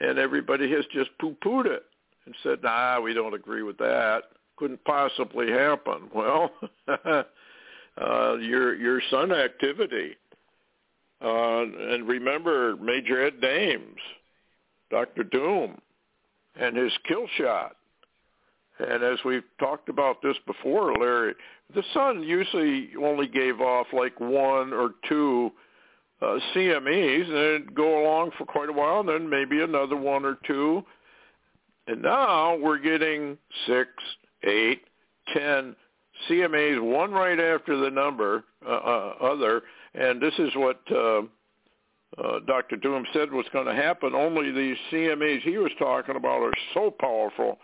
and 0.00 0.18
everybody 0.18 0.70
has 0.72 0.84
just 0.92 1.10
poo-pooed 1.20 1.66
it 1.66 1.84
and 2.26 2.34
said, 2.42 2.62
"Nah, 2.62 3.00
we 3.00 3.14
don't 3.14 3.34
agree 3.34 3.62
with 3.62 3.78
that. 3.78 4.24
Couldn't 4.56 4.84
possibly 4.84 5.50
happen." 5.50 6.10
Well, 6.14 6.52
uh, 8.00 8.36
your 8.38 8.74
your 8.74 9.00
sun 9.10 9.32
activity, 9.32 10.16
uh, 11.20 11.62
and 11.62 12.08
remember 12.08 12.76
Major 12.76 13.26
Ed 13.26 13.40
Dames, 13.40 14.00
Doctor 14.90 15.24
Doom, 15.24 15.80
and 16.56 16.76
his 16.76 16.92
kill 17.06 17.26
shot. 17.36 17.76
And 18.78 19.02
as 19.02 19.18
we've 19.24 19.44
talked 19.60 19.88
about 19.88 20.22
this 20.22 20.36
before, 20.46 20.94
Larry, 20.94 21.34
the 21.74 21.82
sun 21.92 22.22
usually 22.22 22.90
only 23.00 23.26
gave 23.26 23.60
off 23.60 23.86
like 23.92 24.18
one 24.18 24.72
or 24.72 24.94
two 25.08 25.52
uh, 26.22 26.38
CMEs, 26.54 27.24
and 27.26 27.36
it'd 27.36 27.74
go 27.74 28.02
along 28.02 28.30
for 28.38 28.44
quite 28.44 28.68
a 28.68 28.72
while, 28.72 29.00
and 29.00 29.08
then 29.08 29.28
maybe 29.28 29.60
another 29.60 29.96
one 29.96 30.24
or 30.24 30.38
two. 30.46 30.84
And 31.88 32.00
now 32.00 32.56
we're 32.56 32.78
getting 32.78 33.36
six, 33.66 33.88
eight, 34.44 34.82
ten 35.34 35.74
CMAs, 36.28 36.80
one 36.80 37.10
right 37.10 37.40
after 37.40 37.76
the 37.76 37.90
number 37.90 38.44
uh, 38.64 38.70
uh, 38.70 39.14
other. 39.20 39.62
And 39.94 40.22
this 40.22 40.34
is 40.38 40.50
what 40.54 40.80
uh, 40.92 41.22
uh, 42.18 42.40
Dr. 42.46 42.76
Doom 42.76 43.04
said 43.12 43.32
was 43.32 43.46
going 43.52 43.66
to 43.66 43.74
happen. 43.74 44.14
Only 44.14 44.52
these 44.52 44.76
CMAs 44.92 45.42
he 45.42 45.58
was 45.58 45.72
talking 45.78 46.16
about 46.16 46.42
are 46.42 46.52
so 46.74 46.90
powerful, 46.90 47.58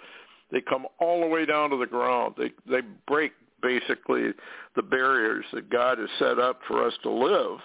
they 0.50 0.60
come 0.62 0.86
all 0.98 1.20
the 1.20 1.26
way 1.26 1.46
down 1.46 1.70
to 1.70 1.76
the 1.76 1.86
ground. 1.86 2.34
They 2.38 2.50
they 2.68 2.80
break 3.06 3.32
basically 3.62 4.30
the 4.76 4.82
barriers 4.82 5.44
that 5.52 5.70
God 5.70 5.98
has 5.98 6.08
set 6.18 6.38
up 6.38 6.60
for 6.66 6.84
us 6.84 6.94
to 7.02 7.10
live 7.10 7.58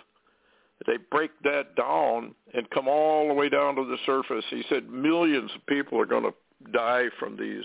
they 0.86 0.98
break 1.12 1.32
that 1.44 1.76
down 1.76 2.36
and 2.54 2.70
come 2.70 2.88
all 2.88 3.28
the 3.28 3.34
way 3.34 3.50
down 3.50 3.76
to 3.76 3.86
the 3.86 3.98
surface. 4.06 4.46
He 4.50 4.64
said 4.70 4.90
millions 4.90 5.52
of 5.56 5.66
people 5.66 6.00
are 6.00 6.06
going 6.06 6.24
to 6.24 6.34
die 6.72 7.06
from 7.20 7.38
these 7.38 7.64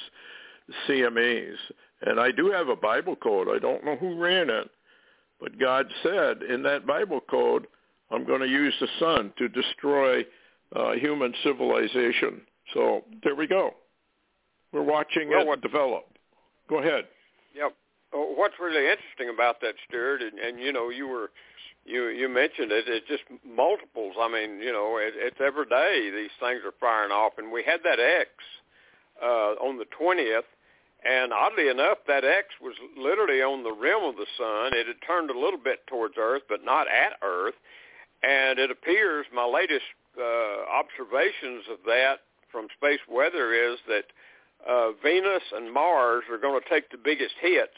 CMEs. 0.89 1.57
And 2.03 2.21
I 2.21 2.31
do 2.31 2.51
have 2.51 2.69
a 2.69 2.77
Bible 2.77 3.17
code. 3.17 3.49
I 3.49 3.59
don't 3.59 3.85
know 3.85 3.97
who 3.97 4.21
ran 4.21 4.51
it, 4.51 4.71
but 5.41 5.59
God 5.59 5.87
said 6.03 6.43
in 6.43 6.63
that 6.63 6.87
Bible 6.87 7.21
code, 7.29 7.67
I'm 8.11 8.27
going 8.27 8.41
to 8.41 8.49
use 8.49 8.75
the 8.81 8.89
sun 8.99 9.33
to 9.39 9.49
destroy 9.49 10.25
uh, 10.75 10.93
human 10.93 11.35
civilization. 11.43 12.43
So 12.75 13.05
there 13.25 13.35
we 13.35 13.47
go. 13.47 13.73
We're 14.73 14.83
watching 14.83 15.31
well, 15.31 15.41
it 15.41 15.47
what, 15.47 15.61
develop. 15.63 16.05
Go 16.69 16.81
ahead. 16.81 17.05
Yep. 17.55 17.75
Well, 18.13 18.35
what's 18.37 18.55
really 18.61 18.87
interesting 18.89 19.31
about 19.33 19.61
that, 19.63 19.75
Stewart, 19.89 20.23
and, 20.23 20.39
and 20.39 20.59
you 20.59 20.73
know, 20.73 20.91
you 20.91 21.09
were 21.09 21.31
you 21.89 22.09
you 22.09 22.29
mentioned 22.29 22.71
it. 22.71 22.85
It's 22.87 23.09
just 23.09 23.25
multiples. 23.45 24.15
I 24.21 24.29
mean, 24.29 24.61
you 24.61 24.73
know, 24.73 24.99
it, 24.99 25.15
it's 25.17 25.41
every 25.41 25.67
day 25.67 26.11
these 26.15 26.35
things 26.39 26.61
are 26.65 26.75
firing 26.79 27.13
off, 27.13 27.33
and 27.39 27.51
we 27.51 27.63
had 27.65 27.81
that 27.85 27.99
X 27.99 28.31
uh, 29.23 29.57
on 29.65 29.79
the 29.79 29.87
twentieth, 29.97 30.45
and 31.05 31.33
oddly 31.33 31.69
enough, 31.69 31.99
that 32.07 32.25
X 32.25 32.49
was 32.61 32.75
literally 32.97 33.43
on 33.43 33.63
the 33.63 33.73
rim 33.73 34.05
of 34.05 34.17
the 34.17 34.27
sun. 34.37 34.73
It 34.75 34.87
had 34.87 35.01
turned 35.07 35.31
a 35.31 35.39
little 35.39 35.59
bit 35.59 35.87
towards 35.87 36.15
Earth, 36.19 36.43
but 36.49 36.65
not 36.65 36.87
at 36.89 37.17
Earth, 37.23 37.57
and 38.23 38.59
it 38.59 38.71
appears 38.71 39.27
my 39.35 39.47
latest 39.47 39.89
uh, 40.19 40.69
observations 40.71 41.65
of 41.71 41.79
that 41.87 42.21
from 42.51 42.69
space 42.77 43.01
weather 43.09 43.53
is 43.53 43.79
that 43.87 44.05
uh, 44.69 44.91
Venus 45.03 45.43
and 45.55 45.73
Mars 45.73 46.25
are 46.31 46.39
going 46.39 46.61
to 46.61 46.69
take 46.69 46.91
the 46.91 46.99
biggest 46.99 47.35
hits 47.41 47.77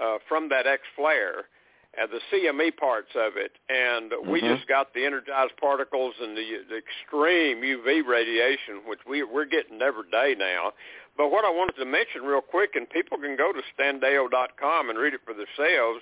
uh, 0.00 0.18
from 0.28 0.48
that 0.48 0.66
X 0.66 0.82
flare 0.96 1.44
uh, 1.98 2.06
the 2.06 2.20
CME 2.30 2.76
parts 2.76 3.10
of 3.16 3.32
it, 3.36 3.50
and 3.68 4.12
mm-hmm. 4.12 4.30
we 4.30 4.40
just 4.40 4.68
got 4.68 4.94
the 4.94 5.04
energized 5.04 5.56
particles 5.60 6.14
and 6.20 6.36
the, 6.36 6.62
the 6.68 6.78
extreme 6.78 7.58
UV 7.58 8.06
radiation, 8.06 8.82
which 8.86 9.00
we, 9.08 9.24
we're 9.24 9.46
getting 9.46 9.82
every 9.82 10.08
day 10.10 10.36
now. 10.38 10.72
But 11.16 11.30
what 11.30 11.44
I 11.44 11.50
wanted 11.50 11.74
to 11.76 11.84
mention 11.84 12.22
real 12.22 12.40
quick, 12.40 12.76
and 12.76 12.88
people 12.88 13.18
can 13.18 13.36
go 13.36 13.52
to 13.52 13.60
standeyo.com 13.76 14.90
and 14.90 14.98
read 14.98 15.14
it 15.14 15.20
for 15.24 15.34
themselves. 15.34 16.00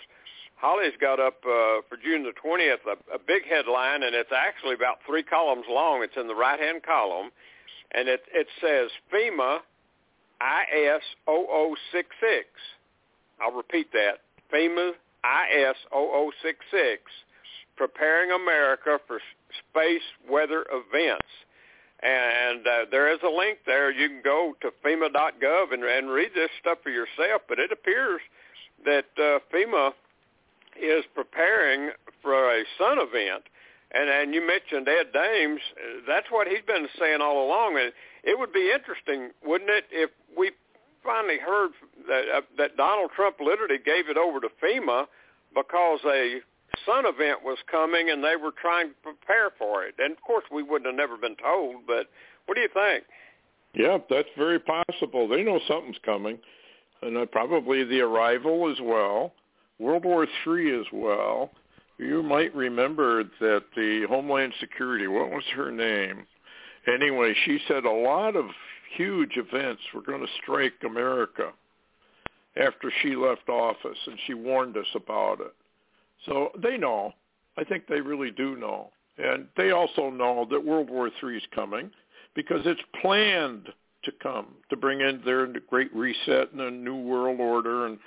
Holly's 0.56 0.92
got 1.00 1.20
up 1.20 1.38
uh, 1.46 1.80
for 1.88 1.96
June 2.02 2.24
the 2.24 2.32
20th 2.36 2.84
a, 2.86 2.98
a 3.14 3.18
big 3.18 3.46
headline, 3.48 4.02
and 4.02 4.14
it's 4.14 4.32
actually 4.34 4.74
about 4.74 4.98
three 5.06 5.22
columns 5.22 5.64
long. 5.70 6.02
It's 6.02 6.16
in 6.16 6.26
the 6.26 6.34
right-hand 6.34 6.82
column, 6.82 7.30
and 7.92 8.08
it, 8.08 8.22
it 8.34 8.48
says 8.60 8.90
FEMA 9.12 9.60
IS0066. 10.42 12.42
I'll 13.40 13.52
repeat 13.52 13.92
that. 13.92 14.18
FEMA 14.52 14.92
IS0066, 15.24 16.98
Preparing 17.76 18.30
America 18.32 18.98
for 19.06 19.20
Space 19.70 20.02
Weather 20.28 20.64
Events. 20.70 21.26
And 22.02 22.66
uh, 22.66 22.84
there 22.90 23.12
is 23.12 23.18
a 23.24 23.28
link 23.28 23.58
there. 23.66 23.90
You 23.90 24.08
can 24.08 24.22
go 24.22 24.54
to 24.60 24.70
FEMA.gov 24.84 25.72
and, 25.72 25.82
and 25.82 26.10
read 26.10 26.30
this 26.34 26.50
stuff 26.60 26.78
for 26.82 26.90
yourself. 26.90 27.42
But 27.48 27.58
it 27.58 27.72
appears 27.72 28.20
that 28.84 29.06
uh, 29.18 29.38
FEMA 29.52 29.92
is 30.80 31.04
preparing 31.14 31.90
for 32.22 32.50
a 32.54 32.62
sun 32.78 32.98
event. 33.00 33.44
And 33.90 34.10
and 34.10 34.34
you 34.34 34.46
mentioned 34.46 34.86
Ed 34.86 35.12
Dames. 35.12 35.60
That's 36.06 36.26
what 36.30 36.46
he's 36.46 36.64
been 36.66 36.88
saying 37.00 37.20
all 37.22 37.46
along. 37.46 37.78
And 37.80 37.92
it 38.22 38.38
would 38.38 38.52
be 38.52 38.70
interesting, 38.70 39.30
wouldn't 39.44 39.70
it, 39.70 39.84
if 39.90 40.10
we 40.36 40.52
finally 41.02 41.38
heard 41.38 41.70
that 42.08 42.24
uh, 42.34 42.40
that 42.56 42.76
Donald 42.76 43.10
Trump 43.14 43.36
literally 43.40 43.78
gave 43.78 44.08
it 44.08 44.16
over 44.16 44.40
to 44.40 44.48
FEMA 44.62 45.06
because 45.54 46.00
a 46.06 46.40
sun 46.84 47.04
event 47.06 47.42
was 47.44 47.58
coming 47.70 48.10
and 48.10 48.22
they 48.22 48.36
were 48.36 48.52
trying 48.60 48.88
to 48.88 48.94
prepare 49.02 49.50
for 49.58 49.84
it. 49.84 49.94
And 49.98 50.12
of 50.12 50.22
course, 50.22 50.44
we 50.50 50.62
wouldn't 50.62 50.86
have 50.86 50.96
never 50.96 51.16
been 51.16 51.36
told. 51.36 51.86
But 51.86 52.08
what 52.46 52.54
do 52.54 52.60
you 52.60 52.68
think? 52.72 53.04
Yeah, 53.74 53.98
that's 54.10 54.28
very 54.36 54.58
possible. 54.58 55.28
They 55.28 55.42
know 55.42 55.60
something's 55.68 55.98
coming, 56.04 56.38
and 57.02 57.16
uh, 57.16 57.26
probably 57.26 57.84
the 57.84 58.00
arrival 58.00 58.70
as 58.70 58.78
well. 58.80 59.34
World 59.78 60.04
War 60.04 60.26
III 60.46 60.80
as 60.80 60.86
well. 60.92 61.50
You 61.98 62.22
might 62.22 62.54
remember 62.54 63.24
that 63.40 63.64
the 63.76 64.06
Homeland 64.08 64.52
Security, 64.60 65.06
what 65.06 65.30
was 65.30 65.44
her 65.54 65.70
name? 65.70 66.26
Anyway, 66.92 67.34
she 67.44 67.58
said 67.68 67.84
a 67.84 67.90
lot 67.90 68.36
of 68.36 68.46
huge 68.96 69.36
events 69.36 69.82
were 69.94 70.00
going 70.00 70.20
to 70.20 70.32
strike 70.42 70.74
America 70.84 71.52
after 72.58 72.92
she 73.02 73.16
left 73.16 73.48
office, 73.48 73.98
and 74.06 74.18
she 74.26 74.34
warned 74.34 74.76
us 74.76 74.86
about 74.94 75.40
it. 75.40 75.54
So 76.26 76.50
they 76.60 76.76
know. 76.76 77.12
I 77.56 77.64
think 77.64 77.86
they 77.86 78.00
really 78.00 78.30
do 78.30 78.56
know. 78.56 78.90
And 79.18 79.46
they 79.56 79.70
also 79.70 80.10
know 80.10 80.46
that 80.50 80.64
World 80.64 80.90
War 80.90 81.10
III 81.22 81.36
is 81.36 81.42
coming 81.54 81.90
because 82.34 82.60
it's 82.64 82.80
planned 83.00 83.68
to 84.04 84.12
come 84.22 84.54
to 84.70 84.76
bring 84.76 85.00
in 85.00 85.20
their 85.24 85.46
great 85.68 85.92
reset 85.94 86.52
and 86.52 86.60
a 86.60 86.70
new 86.70 86.96
world 86.96 87.40
order 87.40 87.86
and 87.86 87.98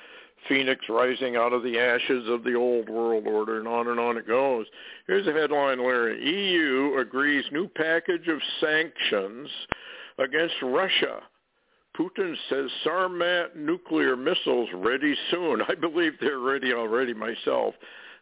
Phoenix 0.48 0.86
rising 0.90 1.36
out 1.36 1.54
of 1.54 1.64
the 1.64 1.78
ashes 1.78 2.28
of 2.30 2.44
the 2.44 2.56
old 2.56 2.90
world 2.90 3.28
order 3.28 3.60
and 3.60 3.68
on 3.68 3.88
and 3.90 4.00
on 4.00 4.18
it 4.18 4.28
goes. 4.28 4.66
Here's 5.06 5.28
a 5.28 5.34
headline, 5.34 5.80
Larry. 5.80 6.24
EU 6.24 6.98
agrees 6.98 7.46
new 7.52 7.68
package 7.68 8.28
of 8.28 8.40
sanctions 8.60 9.50
against 10.18 10.56
Russia. 10.64 11.22
Putin 11.98 12.36
says 12.50 12.70
Sarmat 12.86 13.56
nuclear 13.56 14.16
missiles 14.16 14.70
ready 14.74 15.16
soon. 15.30 15.62
I 15.68 15.76
believe 15.76 16.14
they're 16.20 16.40
ready 16.40 16.74
already 16.74 17.14
myself. 17.14 17.76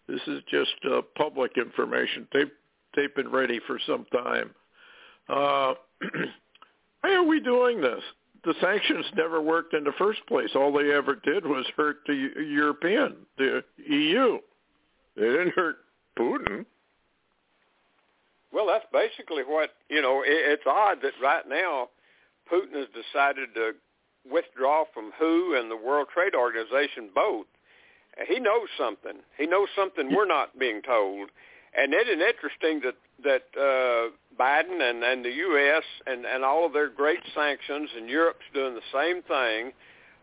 This 0.08 0.22
is 0.28 0.42
just 0.50 0.74
uh, 0.92 1.02
public 1.16 1.58
information. 1.58 2.28
They've, 2.34 2.52
they've 2.96 3.16
been 3.16 3.30
ready 3.30 3.60
for 3.68 3.80
some 3.86 4.06
time. 4.12 4.52
Uh, 5.28 5.74
why 7.02 7.14
are 7.14 7.24
we 7.24 7.40
doing 7.40 7.80
this? 7.80 8.02
The 8.44 8.56
sanctions 8.62 9.06
never 9.16 9.42
worked 9.42 9.74
in 9.74 9.84
the 9.84 9.92
first 9.98 10.26
place. 10.28 10.50
All 10.56 10.72
they 10.72 10.92
ever 10.94 11.16
did 11.16 11.46
was 11.46 11.66
hurt 11.76 11.98
the 12.08 12.32
European, 12.38 13.18
the 13.38 13.64
EU. 13.86 14.40
They 15.16 15.24
didn't 15.24 15.54
hurt 15.54 15.78
Putin. 16.18 16.66
Well, 18.52 18.66
that's 18.66 18.86
basically 18.92 19.44
what 19.44 19.72
you 19.90 20.02
know. 20.02 20.24
It, 20.24 20.30
it's 20.30 20.64
odd 20.66 21.00
that 21.04 21.12
right 21.22 21.48
now 21.48 21.90
Putin 22.52 22.74
has 22.74 22.88
decided 22.90 23.54
to 23.56 23.72
withdraw 24.30 24.84
from 24.94 25.12
WHO 25.18 25.56
and 25.60 25.72
the 25.72 25.78
World 25.78 26.08
Trade 26.14 26.36
Organization 26.36 27.10
both. 27.14 27.46
He 28.28 28.40
knows 28.40 28.68
something. 28.78 29.20
He 29.38 29.46
knows 29.46 29.70
something 29.76 30.14
we're 30.14 30.26
not 30.26 30.58
being 30.60 30.82
told. 30.82 31.30
And 31.78 31.94
it 31.94 32.08
is 32.08 32.20
interesting 32.20 32.82
that 32.82 32.96
that 33.24 33.44
uh, 33.60 34.10
Biden 34.40 34.82
and, 34.82 35.04
and 35.04 35.24
the 35.24 35.30
U.S. 35.30 35.84
and 36.08 36.26
and 36.26 36.44
all 36.44 36.66
of 36.66 36.74
their 36.74 36.90
great 36.90 37.20
sanctions 37.36 37.90
and 37.96 38.10
Europe's 38.10 38.46
doing 38.54 38.74
the 38.74 38.82
same 38.92 39.22
thing 39.24 39.72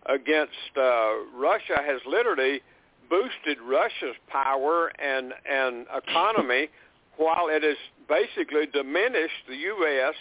against 0.07 0.77
uh, 0.77 1.25
Russia 1.35 1.79
has 1.85 2.01
literally 2.07 2.61
boosted 3.09 3.59
Russia's 3.65 4.17
power 4.29 4.91
and 4.99 5.33
and 5.49 5.87
economy 5.97 6.69
while 7.17 7.49
it 7.49 7.63
has 7.63 7.77
basically 8.09 8.67
diminished 8.67 9.47
the 9.49 9.57
U.S. 9.57 10.15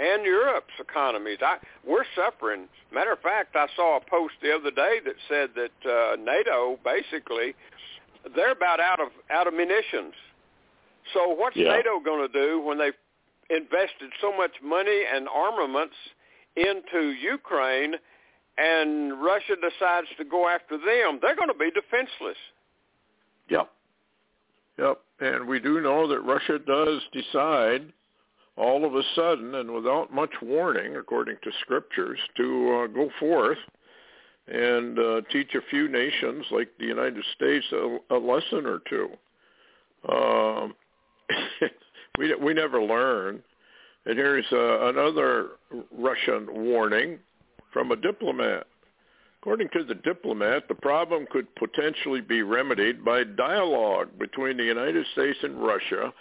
and 0.00 0.24
Europe's 0.24 0.72
economies. 0.80 1.38
I, 1.42 1.58
we're 1.86 2.04
suffering. 2.16 2.68
Matter 2.92 3.12
of 3.12 3.20
fact, 3.20 3.54
I 3.54 3.66
saw 3.76 3.98
a 3.98 4.00
post 4.00 4.34
the 4.42 4.52
other 4.52 4.70
day 4.70 4.98
that 5.04 5.14
said 5.28 5.50
that 5.56 5.90
uh, 5.90 6.16
NATO 6.16 6.78
basically 6.84 7.54
they're 8.34 8.52
about 8.52 8.80
out 8.80 9.00
of 9.00 9.08
out 9.30 9.46
of 9.46 9.54
munitions. 9.54 10.14
So 11.12 11.34
what's 11.34 11.56
yeah. 11.56 11.72
NATO 11.72 12.00
going 12.04 12.26
to 12.26 12.32
do 12.32 12.60
when 12.60 12.78
they've 12.78 12.92
invested 13.50 14.10
so 14.20 14.34
much 14.36 14.52
money 14.62 15.02
and 15.12 15.28
armaments 15.28 15.94
into 16.56 17.10
Ukraine 17.10 17.94
and 18.58 19.20
Russia 19.22 19.54
decides 19.56 20.06
to 20.18 20.24
go 20.24 20.48
after 20.48 20.76
them? 20.76 21.18
They're 21.20 21.36
going 21.36 21.48
to 21.48 21.58
be 21.58 21.70
defenseless. 21.70 22.38
Yep. 23.48 23.70
Yep. 24.78 25.00
And 25.20 25.48
we 25.48 25.60
do 25.60 25.80
know 25.80 26.06
that 26.08 26.20
Russia 26.20 26.58
does 26.58 27.00
decide 27.12 27.92
all 28.60 28.84
of 28.84 28.94
a 28.94 29.02
sudden 29.14 29.54
and 29.54 29.72
without 29.72 30.12
much 30.12 30.32
warning, 30.42 30.96
according 30.96 31.36
to 31.42 31.50
scriptures, 31.62 32.18
to 32.36 32.84
uh, 32.84 32.86
go 32.88 33.08
forth 33.18 33.58
and 34.46 34.98
uh, 34.98 35.20
teach 35.32 35.54
a 35.54 35.70
few 35.70 35.88
nations 35.88 36.44
like 36.50 36.68
the 36.78 36.84
United 36.84 37.24
States 37.34 37.64
a, 37.72 37.98
a 38.10 38.18
lesson 38.18 38.66
or 38.66 38.80
two. 38.88 39.08
Um, 40.08 40.74
we 42.18 42.34
we 42.34 42.54
never 42.54 42.82
learn. 42.82 43.42
And 44.06 44.18
here's 44.18 44.46
uh, 44.52 44.88
another 44.88 45.50
Russian 45.96 46.46
warning 46.50 47.18
from 47.72 47.92
a 47.92 47.96
diplomat. 47.96 48.66
According 49.40 49.68
to 49.74 49.84
the 49.84 49.94
diplomat, 49.94 50.68
the 50.68 50.74
problem 50.74 51.26
could 51.30 51.46
potentially 51.54 52.20
be 52.20 52.42
remedied 52.42 53.04
by 53.04 53.24
dialogue 53.24 54.08
between 54.18 54.56
the 54.56 54.64
United 54.64 55.06
States 55.12 55.38
and 55.42 55.62
Russia, 55.62 56.12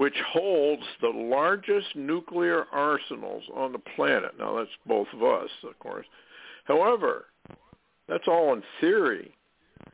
which 0.00 0.16
holds 0.32 0.82
the 1.02 1.10
largest 1.10 1.94
nuclear 1.94 2.64
arsenals 2.72 3.42
on 3.54 3.70
the 3.70 3.78
planet. 3.78 4.32
Now, 4.38 4.56
that's 4.56 4.70
both 4.86 5.08
of 5.12 5.22
us, 5.22 5.50
of 5.62 5.78
course. 5.78 6.06
However, 6.64 7.26
that's 8.08 8.26
all 8.26 8.54
in 8.54 8.62
theory. 8.80 9.30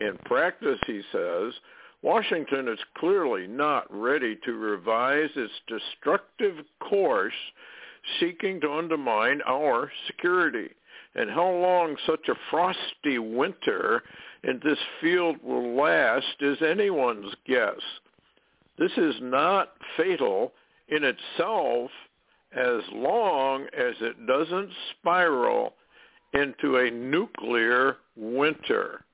In 0.01 0.17
practice, 0.25 0.79
he 0.87 1.03
says, 1.11 1.55
Washington 2.03 2.69
is 2.69 2.79
clearly 2.97 3.49
not 3.49 3.85
ready 3.91 4.39
to 4.45 4.53
revise 4.53 5.31
its 5.35 5.53
destructive 5.67 6.55
course 6.79 7.35
seeking 8.21 8.61
to 8.61 8.73
undermine 8.73 9.41
our 9.45 9.91
security 10.07 10.69
and 11.17 11.29
how 11.29 11.51
long 11.51 11.97
such 12.07 12.29
a 12.29 12.39
frosty 12.49 13.19
winter 13.19 14.05
in 14.45 14.61
this 14.63 14.79
field 15.01 15.39
will 15.43 15.75
last 15.75 16.37
is 16.39 16.59
anyone's 16.63 17.35
guess. 17.45 17.81
This 18.79 18.93
is 18.97 19.15
not 19.21 19.73
fatal 19.97 20.53
in 20.89 21.03
itself 21.03 21.91
as 22.55 22.81
long 22.93 23.65
as 23.77 23.95
it 24.01 24.27
doesn't 24.27 24.71
spiral 24.93 25.75
into 26.35 26.77
a 26.79 26.91
nuclear 26.91 27.97
winter. 28.17 29.05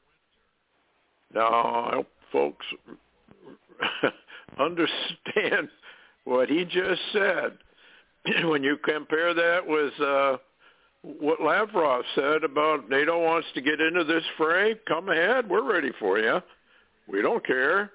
Now, 1.34 1.48
I 1.48 1.90
hope 1.94 2.08
folks 2.30 2.66
understand 4.58 5.68
what 6.24 6.48
he 6.48 6.64
just 6.64 7.00
said. 7.12 7.58
when 8.44 8.62
you 8.62 8.76
compare 8.76 9.34
that 9.34 9.66
with 9.66 9.92
uh, 10.00 10.36
what 11.02 11.40
Lavrov 11.40 12.04
said 12.14 12.44
about 12.44 12.88
NATO 12.88 13.20
wants 13.22 13.48
to 13.54 13.60
get 13.60 13.80
into 13.80 14.04
this 14.04 14.22
fray, 14.36 14.76
come 14.86 15.08
ahead. 15.08 15.48
We're 15.48 15.68
ready 15.68 15.90
for 15.98 16.18
you. 16.18 16.40
We 17.08 17.22
don't 17.22 17.44
care. 17.44 17.90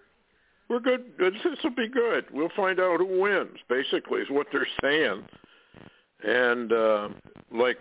We're 0.70 0.80
good. 0.80 1.06
This 1.18 1.34
will 1.64 1.76
be 1.76 1.88
good. 1.88 2.26
We'll 2.32 2.50
find 2.56 2.80
out 2.80 3.00
who 3.00 3.22
wins. 3.22 3.58
Basically, 3.70 4.22
is 4.22 4.30
what 4.30 4.48
they're 4.52 4.68
saying. 4.82 5.24
And 6.24 6.74
uh, 6.74 7.10
like 7.54 7.78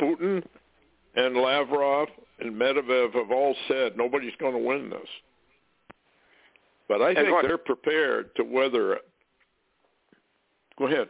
Putin 0.00 0.44
and 1.14 1.36
Lavrov 1.36 2.08
and 2.40 2.54
Medvedev 2.54 3.14
have 3.14 3.30
all 3.30 3.54
said, 3.68 3.96
nobody's 3.96 4.34
going 4.38 4.52
to 4.52 4.58
win 4.58 4.90
this. 4.90 5.08
But 6.88 7.02
I 7.02 7.14
think 7.14 7.28
they're 7.42 7.58
prepared 7.58 8.34
to 8.36 8.44
weather 8.44 8.94
it. 8.94 9.02
Go 10.78 10.86
ahead. 10.86 11.08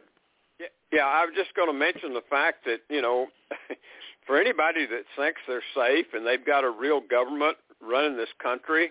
Yeah, 0.92 1.04
I 1.04 1.26
was 1.26 1.34
just 1.36 1.52
going 1.54 1.68
to 1.68 1.76
mention 1.76 2.14
the 2.14 2.22
fact 2.30 2.64
that 2.64 2.78
you 2.88 3.02
know, 3.02 3.26
for 4.26 4.40
anybody 4.40 4.86
that 4.86 5.02
thinks 5.16 5.40
they're 5.46 5.62
safe 5.74 6.06
and 6.14 6.26
they've 6.26 6.44
got 6.44 6.64
a 6.64 6.70
real 6.70 7.00
government 7.00 7.56
running 7.82 8.16
this 8.16 8.28
country, 8.42 8.90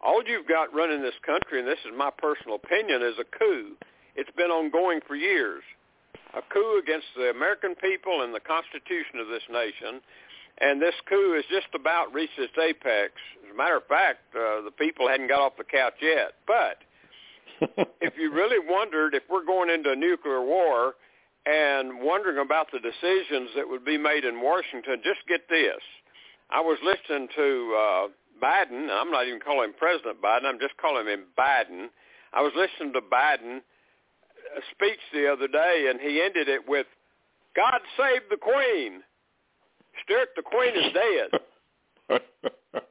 all 0.00 0.22
you've 0.26 0.48
got 0.48 0.74
running 0.74 1.02
this 1.02 1.18
country, 1.24 1.58
and 1.58 1.68
this 1.68 1.78
is 1.84 1.92
my 1.96 2.10
personal 2.16 2.56
opinion, 2.56 3.02
is 3.02 3.18
a 3.18 3.38
coup. 3.38 3.76
It's 4.14 4.30
been 4.36 4.50
ongoing 4.50 5.00
for 5.06 5.16
years. 5.16 5.62
A 6.34 6.42
coup 6.52 6.80
against 6.82 7.06
the 7.16 7.30
American 7.30 7.74
people 7.74 8.22
and 8.22 8.34
the 8.34 8.40
Constitution 8.40 9.18
of 9.20 9.28
this 9.28 9.42
nation, 9.50 10.00
and 10.60 10.82
this 10.82 10.94
coup 11.08 11.34
has 11.34 11.44
just 11.50 11.68
about 11.74 12.12
reached 12.12 12.38
its 12.38 12.52
apex. 12.58 13.12
As 13.44 13.54
a 13.54 13.56
matter 13.56 13.76
of 13.76 13.86
fact, 13.86 14.20
uh, 14.34 14.62
the 14.62 14.72
people 14.76 15.08
hadn't 15.08 15.28
got 15.28 15.40
off 15.40 15.56
the 15.56 15.64
couch 15.64 15.94
yet. 16.02 16.34
But 16.46 16.82
if 18.00 18.14
you 18.18 18.32
really 18.32 18.58
wondered 18.58 19.14
if 19.14 19.22
we're 19.30 19.44
going 19.44 19.70
into 19.70 19.92
a 19.92 19.96
nuclear 19.96 20.42
war, 20.42 20.94
and 21.46 22.02
wondering 22.02 22.38
about 22.38 22.68
the 22.72 22.78
decisions 22.78 23.48
that 23.56 23.66
would 23.66 23.84
be 23.84 23.96
made 23.96 24.24
in 24.24 24.40
Washington, 24.40 25.00
just 25.02 25.20
get 25.26 25.48
this. 25.48 25.80
I 26.50 26.60
was 26.60 26.78
listening 26.84 27.28
to 27.36 27.76
uh, 27.78 28.08
Biden, 28.42 28.88
I'm 28.90 29.10
not 29.10 29.26
even 29.26 29.40
calling 29.40 29.70
him 29.70 29.74
President 29.78 30.20
Biden, 30.22 30.44
I'm 30.44 30.58
just 30.58 30.76
calling 30.76 31.06
him 31.06 31.24
Biden. 31.38 31.88
I 32.32 32.42
was 32.42 32.52
listening 32.56 32.92
to 32.94 33.00
Biden 33.00 33.58
uh, 33.58 34.60
speech 34.70 35.00
the 35.12 35.26
other 35.30 35.48
day, 35.48 35.86
and 35.90 36.00
he 36.00 36.22
ended 36.22 36.48
it 36.48 36.68
with, 36.68 36.86
God 37.56 37.80
save 37.96 38.22
the 38.30 38.36
Queen. 38.36 39.02
Stewart, 40.04 40.28
the 40.36 40.42
Queen 40.42 40.74
is 40.76 40.92
dead. 40.92 42.22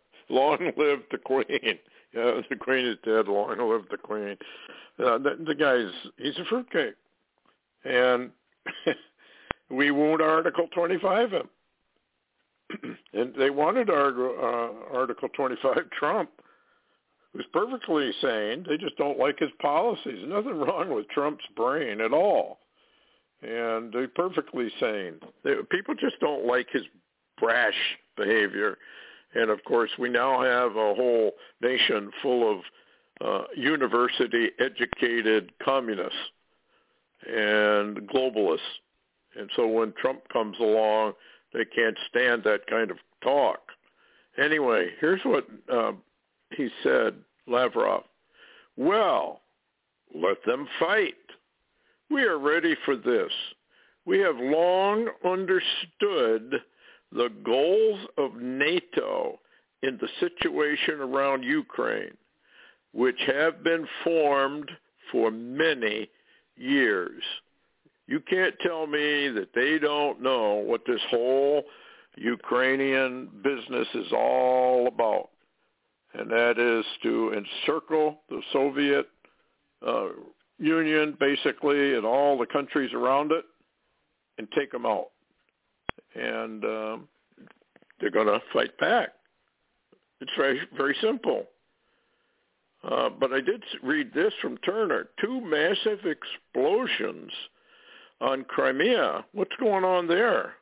Long 0.29 0.71
live 0.77 0.99
the 1.11 1.17
Queen. 1.17 1.79
Yeah, 2.13 2.41
the 2.49 2.55
Queen 2.55 2.85
is 2.85 2.97
dead. 3.05 3.27
Long 3.27 3.57
live 3.59 3.85
the 3.89 3.97
Queen. 3.97 4.37
Uh, 4.99 5.17
the, 5.17 5.37
the 5.45 5.55
guy's, 5.55 5.91
he's 6.17 6.37
a 6.37 6.45
fruitcake. 6.45 6.95
And 7.85 8.31
we 9.69 9.91
won't 9.91 10.21
Article 10.21 10.67
25 10.73 11.31
him. 11.31 11.49
and 13.13 13.33
they 13.37 13.49
wanted 13.49 13.89
uh, 13.89 13.93
Article 14.93 15.29
25 15.29 15.89
Trump, 15.91 16.29
who's 17.33 17.45
perfectly 17.53 18.11
sane. 18.21 18.65
They 18.67 18.77
just 18.77 18.97
don't 18.97 19.19
like 19.19 19.39
his 19.39 19.51
policies. 19.61 20.23
Nothing 20.25 20.59
wrong 20.59 20.93
with 20.93 21.07
Trump's 21.09 21.45
brain 21.55 22.01
at 22.01 22.13
all. 22.13 22.59
And 23.41 23.93
they're 23.93 24.07
perfectly 24.07 24.69
sane. 24.79 25.15
They, 25.43 25.53
people 25.69 25.93
just 25.95 26.19
don't 26.19 26.45
like 26.45 26.67
his 26.71 26.83
brash 27.39 27.75
behavior. 28.15 28.77
And 29.35 29.49
of 29.49 29.63
course, 29.63 29.91
we 29.99 30.09
now 30.09 30.41
have 30.41 30.71
a 30.71 30.95
whole 30.95 31.31
nation 31.61 32.11
full 32.21 32.51
of 32.51 32.63
uh, 33.19 33.43
university-educated 33.55 35.51
communists 35.63 36.17
and 37.27 37.97
globalists. 38.07 38.59
And 39.37 39.49
so 39.55 39.67
when 39.67 39.93
Trump 39.99 40.27
comes 40.29 40.57
along, 40.59 41.13
they 41.57 41.65
can't 41.65 41.97
stand 42.09 42.43
that 42.43 42.67
kind 42.67 42.91
of 42.91 42.97
talk. 43.23 43.59
Anyway, 44.37 44.89
here's 44.99 45.21
what 45.23 45.47
uh, 45.73 45.93
he 46.55 46.69
said, 46.83 47.15
Lavrov. 47.47 48.03
Well, 48.75 49.41
let 50.13 50.37
them 50.45 50.67
fight. 50.79 51.15
We 52.11 52.23
are 52.23 52.37
ready 52.37 52.75
for 52.85 52.95
this. 52.95 53.31
We 54.05 54.19
have 54.19 54.37
long 54.37 55.09
understood 55.25 56.61
the 57.11 57.29
goals 57.43 57.99
of 58.17 58.35
NATO 58.35 59.39
in 59.81 59.97
the 59.99 60.07
situation 60.19 60.99
around 61.01 61.43
Ukraine, 61.43 62.15
which 62.93 63.19
have 63.25 63.63
been 63.63 63.87
formed 64.03 64.69
for 65.11 65.31
many 65.31 66.09
years. 66.55 67.23
You 68.07 68.21
can't 68.21 68.55
tell 68.61 68.87
me 68.87 69.27
that 69.29 69.49
they 69.53 69.77
don't 69.79 70.21
know 70.21 70.55
what 70.55 70.81
this 70.87 71.01
whole 71.09 71.63
Ukrainian 72.15 73.29
business 73.43 73.87
is 73.93 74.11
all 74.13 74.87
about. 74.87 75.29
And 76.13 76.31
that 76.31 76.57
is 76.57 76.85
to 77.03 77.33
encircle 77.33 78.21
the 78.29 78.41
Soviet 78.53 79.07
uh, 79.85 80.07
Union, 80.57 81.17
basically, 81.19 81.95
and 81.95 82.05
all 82.05 82.37
the 82.37 82.45
countries 82.45 82.91
around 82.93 83.31
it, 83.31 83.45
and 84.37 84.47
take 84.57 84.71
them 84.71 84.85
out. 84.85 85.09
And 86.15 86.63
um, 86.63 87.07
they're 87.99 88.09
going 88.09 88.27
to 88.27 88.39
fight 88.53 88.75
back. 88.79 89.09
It's 90.21 90.31
very, 90.37 90.61
very 90.75 90.95
simple. 91.01 91.43
Uh, 92.83 93.09
but 93.09 93.33
I 93.33 93.41
did 93.41 93.63
read 93.83 94.13
this 94.13 94.33
from 94.41 94.57
Turner. 94.59 95.09
Two 95.21 95.41
massive 95.41 95.99
explosions 96.05 97.31
on 98.21 98.43
Crimea. 98.43 99.25
What's 99.33 99.55
going 99.59 99.83
on 99.83 100.07
there? 100.07 100.53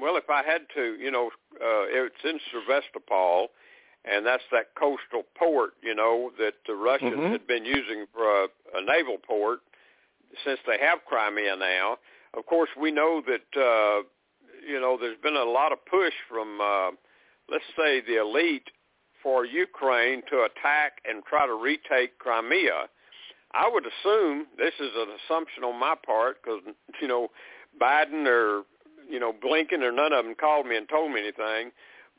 Well, 0.00 0.16
if 0.16 0.28
I 0.28 0.42
had 0.42 0.62
to, 0.74 0.96
you 1.00 1.10
know, 1.10 1.30
uh, 1.54 1.86
it's 1.88 2.14
in 2.24 2.38
Sevastopol, 2.52 3.48
and 4.04 4.24
that's 4.24 4.42
that 4.52 4.74
coastal 4.78 5.22
port, 5.36 5.72
you 5.82 5.94
know, 5.94 6.30
that 6.38 6.54
the 6.66 6.74
Russians 6.74 7.14
mm-hmm. 7.14 7.32
had 7.32 7.46
been 7.46 7.64
using 7.64 8.06
for 8.12 8.44
a, 8.44 8.48
a 8.74 8.84
naval 8.84 9.16
port 9.18 9.60
since 10.44 10.60
they 10.66 10.78
have 10.78 11.04
Crimea 11.06 11.56
now. 11.56 11.96
Of 12.36 12.46
course, 12.46 12.70
we 12.80 12.90
know 12.90 13.22
that, 13.26 13.60
uh, 13.60 14.02
you 14.66 14.80
know, 14.80 14.98
there's 15.00 15.18
been 15.22 15.36
a 15.36 15.44
lot 15.44 15.72
of 15.72 15.84
push 15.86 16.12
from, 16.28 16.60
uh, 16.60 16.90
let's 17.50 17.64
say, 17.76 18.00
the 18.00 18.20
elite 18.20 18.68
for 19.22 19.44
Ukraine 19.44 20.22
to 20.30 20.42
attack 20.42 21.00
and 21.08 21.24
try 21.24 21.46
to 21.46 21.54
retake 21.54 22.18
Crimea. 22.18 22.88
I 23.56 23.70
would 23.72 23.84
assume 23.84 24.46
this 24.58 24.74
is 24.78 24.90
an 24.94 25.08
assumption 25.24 25.64
on 25.64 25.80
my 25.80 25.94
part 26.04 26.42
because 26.42 26.60
you 27.00 27.08
know 27.08 27.28
Biden 27.80 28.26
or 28.26 28.62
you 29.08 29.18
know 29.18 29.32
Blinken 29.32 29.82
or 29.82 29.92
none 29.92 30.12
of 30.12 30.24
them 30.24 30.34
called 30.34 30.66
me 30.66 30.76
and 30.76 30.88
told 30.88 31.12
me 31.12 31.20
anything, 31.20 31.72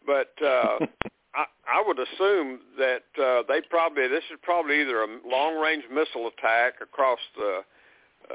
but 0.05 0.33
uh, 0.43 0.79
I, 1.35 1.45
I 1.67 1.83
would 1.85 1.99
assume 1.99 2.59
that 2.77 3.03
uh, 3.21 3.43
they 3.47 3.61
probably 3.69 4.07
this 4.07 4.23
is 4.31 4.39
probably 4.41 4.81
either 4.81 5.03
a 5.03 5.07
long-range 5.25 5.83
missile 5.91 6.27
attack 6.27 6.75
across 6.81 7.19
the 7.37 7.61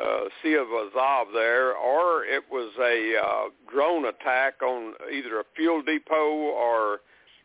uh, 0.01 0.25
Sea 0.43 0.55
of 0.55 0.69
Azov 0.69 1.29
there, 1.35 1.75
or 1.75 2.25
it 2.25 2.45
was 2.51 2.73
a 2.81 3.15
uh, 3.19 3.51
drone 3.71 4.07
attack 4.07 4.63
on 4.63 4.95
either 5.13 5.41
a 5.41 5.45
fuel 5.57 5.83
depot 5.83 6.31
or 6.31 7.01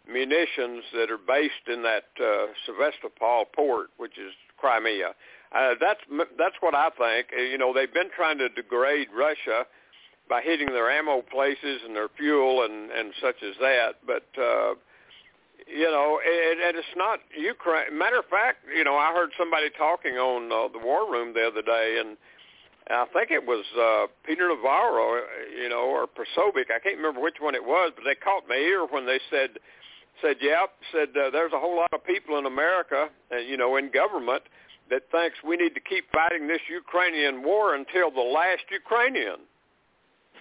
munitions 0.09 0.83
that 0.93 1.11
are 1.11 1.17
based 1.17 1.67
in 1.67 1.83
that 1.83 2.05
uh, 2.21 2.47
Sevastopol 2.65 3.45
port, 3.53 3.89
which 3.97 4.17
is 4.17 4.31
Crimea. 4.57 5.13
Uh, 5.53 5.75
that's 5.79 6.01
that's 6.37 6.55
what 6.59 6.75
I 6.75 6.89
think. 6.97 7.27
Uh, 7.37 7.41
you 7.41 7.57
know, 7.57 7.73
they've 7.73 7.93
been 7.93 8.09
trying 8.15 8.37
to 8.39 8.49
degrade 8.49 9.07
Russia 9.15 9.65
by 10.29 10.41
hitting 10.41 10.67
their 10.67 10.89
ammo 10.91 11.21
places 11.21 11.81
and 11.85 11.95
their 11.95 12.09
fuel 12.17 12.63
and 12.65 12.91
and 12.91 13.13
such 13.21 13.37
as 13.43 13.55
that. 13.59 13.95
But 14.05 14.27
uh, 14.39 14.73
you 15.67 15.89
know, 15.89 16.19
and, 16.19 16.59
and 16.59 16.77
it's 16.77 16.95
not 16.95 17.19
Ukraine. 17.37 17.97
Matter 17.97 18.19
of 18.19 18.25
fact, 18.25 18.59
you 18.75 18.83
know, 18.83 18.95
I 18.95 19.13
heard 19.13 19.31
somebody 19.37 19.69
talking 19.77 20.15
on 20.15 20.51
uh, 20.51 20.71
the 20.71 20.83
War 20.83 21.09
Room 21.09 21.33
the 21.33 21.47
other 21.47 21.61
day, 21.61 21.97
and 21.99 22.17
I 22.89 23.05
think 23.13 23.31
it 23.31 23.45
was 23.45 23.65
uh, 23.79 24.07
Peter 24.25 24.47
Navarro, 24.47 25.21
you 25.55 25.69
know, 25.69 25.87
or 25.87 26.07
Posobiec. 26.07 26.71
I 26.75 26.79
can't 26.79 26.97
remember 26.97 27.21
which 27.21 27.37
one 27.39 27.55
it 27.55 27.63
was, 27.63 27.91
but 27.95 28.03
they 28.03 28.15
caught 28.15 28.43
my 28.47 28.55
ear 28.55 28.85
when 28.85 29.05
they 29.05 29.19
said 29.29 29.59
said, 30.21 30.37
"Yep," 30.41 30.69
said 30.91 31.09
uh, 31.15 31.29
there's 31.31 31.53
a 31.53 31.59
whole 31.59 31.75
lot 31.75 31.93
of 31.93 32.03
people 32.03 32.37
in 32.37 32.45
America, 32.45 33.07
uh, 33.31 33.37
you 33.37 33.55
know, 33.55 33.77
in 33.77 33.91
government 33.91 34.43
that 34.89 35.03
thinks 35.11 35.37
we 35.45 35.57
need 35.57 35.73
to 35.75 35.81
keep 35.81 36.05
fighting 36.11 36.47
this 36.47 36.61
Ukrainian 36.69 37.43
war 37.43 37.75
until 37.75 38.11
the 38.11 38.21
last 38.21 38.63
Ukrainian. 38.71 39.39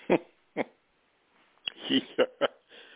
yeah. 1.91 2.47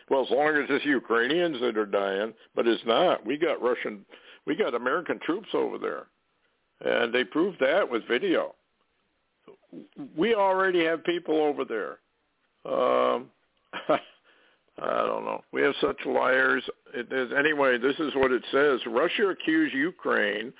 Well, 0.09 0.23
as 0.23 0.29
long 0.29 0.55
as 0.57 0.65
it's 0.69 0.85
Ukrainians 0.85 1.59
that 1.61 1.77
are 1.77 1.85
dying, 1.85 2.33
but 2.55 2.67
it's 2.67 2.83
not. 2.85 3.25
We 3.25 3.37
got 3.37 3.61
Russian, 3.61 4.05
we 4.45 4.55
got 4.55 4.75
American 4.75 5.19
troops 5.19 5.49
over 5.53 5.77
there, 5.77 6.07
and 6.83 7.13
they 7.13 7.23
proved 7.23 7.59
that 7.61 7.89
with 7.89 8.07
video. 8.07 8.55
We 10.17 10.35
already 10.35 10.83
have 10.83 11.03
people 11.05 11.41
over 11.41 11.63
there. 11.63 11.99
Um, 12.65 13.29
I 14.79 15.05
don't 15.05 15.25
know. 15.25 15.41
We 15.51 15.61
have 15.61 15.75
such 15.79 15.97
liars. 16.05 16.63
It 16.93 17.11
is, 17.11 17.31
anyway, 17.37 17.77
this 17.77 17.95
is 17.99 18.13
what 18.15 18.31
it 18.31 18.43
says. 18.51 18.79
Russia 18.87 19.27
accused 19.27 19.73
Ukraine 19.73 20.51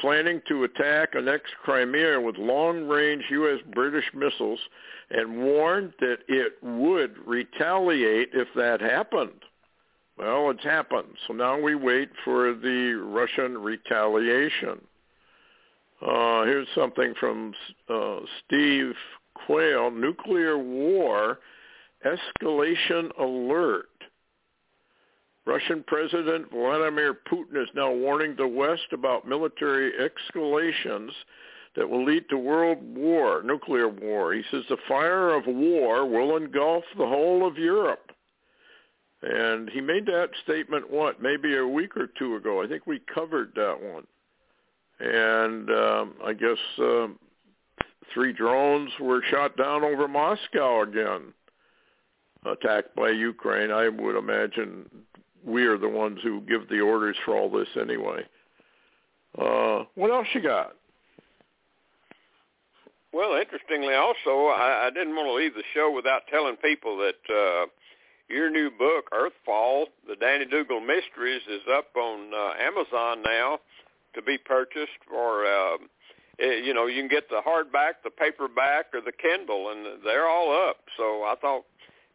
planning 0.00 0.42
to 0.48 0.64
attack 0.64 1.14
annex 1.14 1.44
Crimea 1.62 2.20
with 2.20 2.36
long-range 2.36 3.24
U.S. 3.30 3.60
British 3.74 4.04
missiles 4.14 4.60
and 5.10 5.42
warned 5.42 5.92
that 6.00 6.18
it 6.28 6.54
would 6.62 7.14
retaliate 7.26 8.30
if 8.32 8.48
that 8.56 8.80
happened. 8.80 9.42
Well, 10.18 10.50
it's 10.50 10.64
happened. 10.64 11.16
So 11.26 11.32
now 11.32 11.58
we 11.58 11.74
wait 11.74 12.10
for 12.24 12.52
the 12.52 12.92
Russian 12.92 13.58
retaliation. 13.58 14.80
Uh, 16.02 16.44
here's 16.44 16.68
something 16.74 17.14
from 17.18 17.54
uh, 17.88 18.20
Steve 18.44 18.94
Quayle, 19.34 19.90
Nuclear 19.90 20.58
War 20.58 21.38
Escalation 22.04 23.10
Alert. 23.18 23.89
Russian 25.50 25.82
President 25.88 26.48
Vladimir 26.52 27.12
Putin 27.28 27.60
is 27.60 27.68
now 27.74 27.90
warning 27.90 28.36
the 28.36 28.46
West 28.46 28.92
about 28.92 29.26
military 29.26 29.90
escalations 29.94 31.10
that 31.74 31.90
will 31.90 32.04
lead 32.04 32.28
to 32.28 32.38
world 32.38 32.78
war, 32.96 33.42
nuclear 33.42 33.88
war. 33.88 34.32
He 34.32 34.44
says 34.52 34.62
the 34.68 34.76
fire 34.86 35.34
of 35.34 35.42
war 35.48 36.06
will 36.06 36.36
engulf 36.36 36.84
the 36.96 37.06
whole 37.06 37.44
of 37.44 37.58
Europe. 37.58 38.12
And 39.22 39.68
he 39.70 39.80
made 39.80 40.06
that 40.06 40.28
statement, 40.44 40.88
what, 40.88 41.20
maybe 41.20 41.56
a 41.56 41.66
week 41.66 41.96
or 41.96 42.06
two 42.16 42.36
ago. 42.36 42.62
I 42.62 42.68
think 42.68 42.86
we 42.86 43.00
covered 43.12 43.50
that 43.56 43.76
one. 43.82 44.06
And 45.00 45.68
um, 45.68 46.14
I 46.24 46.32
guess 46.32 46.58
um, 46.78 47.18
three 48.14 48.32
drones 48.32 48.90
were 49.00 49.20
shot 49.32 49.56
down 49.56 49.82
over 49.82 50.06
Moscow 50.06 50.82
again, 50.82 51.34
attacked 52.46 52.94
by 52.94 53.10
Ukraine. 53.10 53.72
I 53.72 53.88
would 53.88 54.16
imagine 54.16 54.88
we 55.44 55.64
are 55.64 55.78
the 55.78 55.88
ones 55.88 56.18
who 56.22 56.40
give 56.42 56.68
the 56.68 56.80
orders 56.80 57.16
for 57.24 57.36
all 57.36 57.50
this 57.50 57.68
anyway. 57.80 58.22
Uh, 59.38 59.84
what 59.94 60.10
else 60.10 60.26
you 60.34 60.42
got? 60.42 60.74
Well, 63.12 63.34
interestingly, 63.40 63.94
also, 63.94 64.46
I, 64.46 64.86
I 64.86 64.90
didn't 64.90 65.16
want 65.16 65.26
to 65.26 65.34
leave 65.34 65.54
the 65.54 65.64
show 65.74 65.92
without 65.94 66.22
telling 66.30 66.56
people 66.56 66.96
that, 66.98 67.34
uh, 67.34 67.66
your 68.28 68.50
new 68.50 68.70
book, 68.70 69.10
Earthfall, 69.10 69.86
the 70.06 70.14
Danny 70.14 70.44
Dougal 70.46 70.80
Mysteries, 70.80 71.42
is 71.50 71.62
up 71.72 71.88
on 71.96 72.32
uh, 72.32 72.52
Amazon 72.60 73.22
now 73.24 73.58
to 74.14 74.22
be 74.22 74.38
purchased 74.38 75.00
for. 75.08 75.44
Uh, 75.44 75.78
you 76.38 76.72
know, 76.72 76.86
you 76.86 77.02
can 77.02 77.08
get 77.08 77.28
the 77.28 77.42
hardback, 77.46 78.00
the 78.02 78.10
paperback, 78.10 78.86
or 78.94 79.00
the 79.00 79.12
Kindle, 79.12 79.70
and 79.70 80.02
they're 80.04 80.26
all 80.26 80.68
up. 80.68 80.78
So 80.96 81.24
I 81.24 81.34
thought 81.38 81.64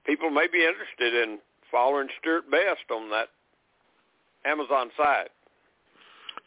people 0.05 0.31
may 0.31 0.47
be 0.51 0.65
interested 0.65 1.13
in 1.13 1.39
following 1.71 2.07
Stewart 2.19 2.49
Best 2.49 2.91
on 2.91 3.09
that 3.09 3.29
Amazon 4.45 4.89
site. 4.97 5.29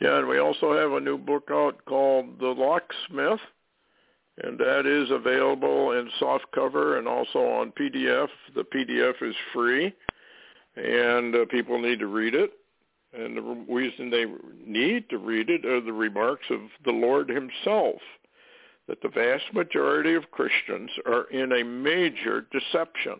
Yeah, 0.00 0.18
and 0.18 0.28
we 0.28 0.38
also 0.38 0.78
have 0.78 0.92
a 0.92 1.00
new 1.00 1.18
book 1.18 1.48
out 1.50 1.84
called 1.86 2.38
The 2.38 2.46
Locksmith, 2.46 3.40
and 4.42 4.58
that 4.58 4.86
is 4.86 5.10
available 5.10 5.92
in 5.92 6.08
soft 6.20 6.46
cover 6.54 6.98
and 6.98 7.08
also 7.08 7.40
on 7.40 7.72
PDF. 7.72 8.28
The 8.54 8.62
PDF 8.62 9.22
is 9.22 9.34
free, 9.52 9.92
and 10.76 11.34
uh, 11.34 11.44
people 11.50 11.80
need 11.80 11.98
to 11.98 12.06
read 12.06 12.34
it. 12.34 12.52
And 13.12 13.36
the 13.36 13.64
reason 13.72 14.10
they 14.10 14.26
need 14.64 15.08
to 15.10 15.18
read 15.18 15.48
it 15.50 15.64
are 15.64 15.80
the 15.80 15.92
remarks 15.92 16.44
of 16.50 16.60
the 16.84 16.92
Lord 16.92 17.28
himself, 17.28 18.00
that 18.86 19.02
the 19.02 19.08
vast 19.08 19.52
majority 19.52 20.14
of 20.14 20.30
Christians 20.30 20.90
are 21.06 21.24
in 21.30 21.52
a 21.52 21.64
major 21.64 22.46
deception, 22.52 23.18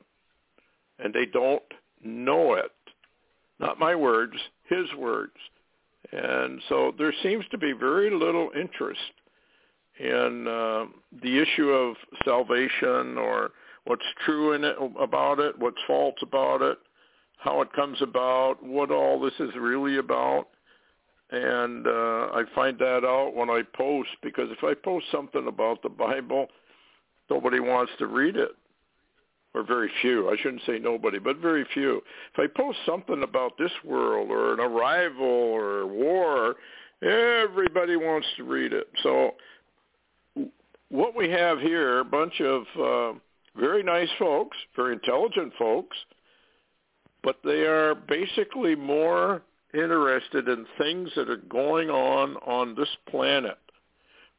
and 0.99 1.13
they 1.13 1.27
don't 1.27 1.63
know 2.05 2.55
it. 2.55 2.71
Not 3.59 3.79
my 3.79 3.95
words, 3.95 4.35
his 4.69 4.87
words. 4.97 5.33
And 6.13 6.61
so 6.69 6.93
there 6.97 7.13
seems 7.23 7.45
to 7.51 7.59
be 7.59 7.73
very 7.73 8.11
little 8.11 8.51
interest 8.59 9.01
in 9.99 10.47
uh, 10.47 10.87
the 11.23 11.43
issue 11.43 11.71
of 11.71 11.97
salvation 12.25 13.19
or 13.19 13.51
what's 13.85 14.05
true 14.25 14.53
in 14.53 14.65
it 14.65 14.77
about 15.01 15.41
it, 15.41 15.59
what's 15.59 15.77
false 15.87 16.15
about 16.23 16.63
it, 16.63 16.79
how 17.39 17.61
it 17.63 17.73
comes 17.73 18.01
about, 18.01 18.63
what 18.63 18.91
all 18.91 19.21
this 19.21 19.35
is 19.41 19.51
really 19.59 19.99
about. 19.99 20.49
And 21.31 21.87
uh, 21.87 22.31
I 22.33 22.45
find 22.55 22.79
that 22.79 23.05
out 23.05 23.33
when 23.35 23.51
I 23.51 23.63
post 23.77 24.11
because 24.23 24.49
if 24.51 24.65
I 24.65 24.75
post 24.75 25.07
something 25.13 25.47
about 25.47 25.83
the 25.83 25.89
Bible, 25.89 26.47
nobody 27.29 27.61
wants 27.61 27.93
to 27.99 28.07
read 28.07 28.37
it. 28.37 28.53
Or 29.59 29.65
very 29.65 29.91
few. 30.03 30.31
I 30.31 30.37
shouldn't 30.41 30.63
say 30.67 30.79
nobody, 30.79 31.19
but 31.19 31.39
very 31.39 31.67
few. 31.75 32.01
If 32.33 32.39
I 32.39 32.47
post 32.47 32.79
something 32.87 33.25
about 33.25 33.59
this 33.59 33.73
world 33.85 34.31
or 34.31 34.55
an 34.55 34.61
arrival 34.61 35.27
or 35.27 35.85
war, 35.85 36.55
everybody 37.03 37.97
wants 37.97 38.29
to 38.37 38.45
read 38.45 38.73
it. 38.73 38.87
So 39.03 39.33
what 40.91 41.17
we 41.17 41.29
have 41.31 41.59
here, 41.59 41.99
a 41.99 42.05
bunch 42.05 42.41
of 42.41 42.63
uh, 42.81 43.19
very 43.59 43.83
nice 43.83 44.09
folks, 44.17 44.57
very 44.77 44.93
intelligent 44.93 45.53
folks, 45.59 45.97
but 47.25 47.39
they 47.43 47.63
are 47.67 47.97
basically 47.97 48.77
more 48.77 49.43
interested 49.75 50.47
in 50.49 50.67
things 50.79 51.11
that 51.17 51.29
are 51.29 51.37
going 51.37 51.91
on 51.91 52.37
on 52.47 52.77
this 52.77 52.89
planet 53.11 53.59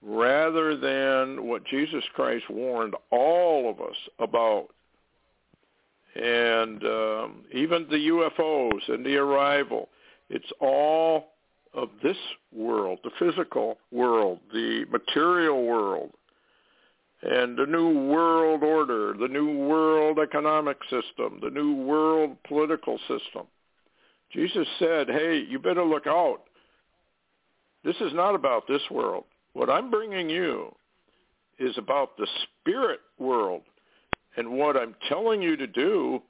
rather 0.01 0.77
than 0.77 1.45
what 1.45 1.65
Jesus 1.65 2.05
Christ 2.15 2.49
warned 2.49 2.95
all 3.11 3.69
of 3.69 3.81
us 3.81 3.97
about. 4.19 4.69
And 6.15 6.83
um, 6.83 7.43
even 7.53 7.87
the 7.89 8.09
UFOs 8.09 8.89
and 8.89 9.05
the 9.05 9.17
arrival, 9.17 9.89
it's 10.29 10.51
all 10.59 11.27
of 11.73 11.89
this 12.01 12.17
world, 12.51 12.99
the 13.03 13.11
physical 13.19 13.77
world, 13.91 14.39
the 14.51 14.85
material 14.91 15.65
world 15.65 16.11
and 17.21 17.57
the 17.57 17.65
new 17.65 18.07
world 18.07 18.63
order, 18.63 19.13
the 19.13 19.27
new 19.27 19.57
world 19.67 20.19
economic 20.19 20.77
system, 20.83 21.39
the 21.41 21.49
new 21.49 21.75
world 21.75 22.37
political 22.47 22.97
system. 22.99 23.45
Jesus 24.31 24.67
said, 24.77 25.09
hey, 25.09 25.43
you 25.49 25.59
better 25.59 25.83
look 25.83 26.07
out. 26.07 26.41
This 27.83 27.95
is 27.97 28.13
not 28.13 28.35
about 28.35 28.67
this 28.67 28.81
world. 28.89 29.25
What 29.53 29.69
I'm 29.69 29.89
bringing 29.89 30.29
you 30.29 30.73
is 31.57 31.77
about 31.77 32.15
the 32.17 32.27
spirit 32.61 32.99
world. 33.17 33.63
And 34.39 34.51
what 34.51 34.75
I'm 34.75 34.95
telling 35.07 35.41
you 35.41 35.55
to 35.57 35.67
do 35.67 36.21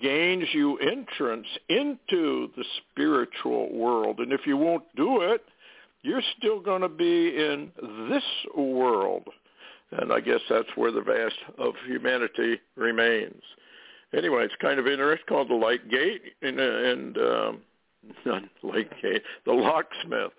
gains 0.00 0.48
you 0.52 0.78
entrance 0.78 1.46
into 1.68 2.48
the 2.56 2.64
spiritual 2.92 3.70
world. 3.72 4.20
And 4.20 4.32
if 4.32 4.46
you 4.46 4.56
won't 4.56 4.84
do 4.96 5.20
it, 5.20 5.44
you're 6.02 6.22
still 6.38 6.60
going 6.60 6.80
to 6.80 6.88
be 6.88 7.36
in 7.36 7.70
this 8.08 8.24
world 8.56 9.24
and 9.92 10.12
I 10.12 10.20
guess 10.20 10.40
that's 10.48 10.68
where 10.76 10.92
the 10.92 11.00
vast 11.00 11.36
of 11.58 11.74
humanity 11.86 12.60
remains. 12.76 13.42
Anyway, 14.16 14.44
it's 14.44 14.54
kind 14.60 14.78
of 14.78 14.86
interesting 14.86 15.26
called 15.28 15.48
the 15.48 15.54
Light 15.54 15.88
Gate 15.90 16.22
and, 16.42 16.58
and 16.58 17.18
um, 17.18 17.60
Light 18.62 18.90
Gate, 19.02 19.22
the 19.46 19.52
Locksmith, 19.52 20.32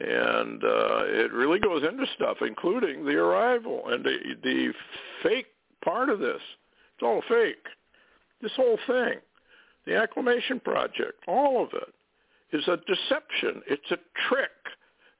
and 0.00 0.62
uh, 0.62 1.04
it 1.06 1.32
really 1.32 1.58
goes 1.58 1.82
into 1.82 2.06
stuff, 2.14 2.38
including 2.40 3.04
the 3.04 3.14
arrival 3.14 3.82
and 3.86 4.04
the 4.04 4.16
the 4.42 4.72
fake 5.22 5.46
part 5.88 6.10
of 6.10 6.18
this. 6.18 6.40
It's 6.94 7.02
all 7.02 7.22
fake. 7.28 7.64
This 8.42 8.52
whole 8.56 8.78
thing, 8.86 9.14
the 9.86 9.96
Acclimation 9.96 10.60
Project, 10.60 11.22
all 11.26 11.62
of 11.62 11.70
it 11.72 12.56
is 12.56 12.66
a 12.68 12.76
deception. 12.76 13.62
It's 13.66 13.90
a 13.90 13.98
trick 14.28 14.50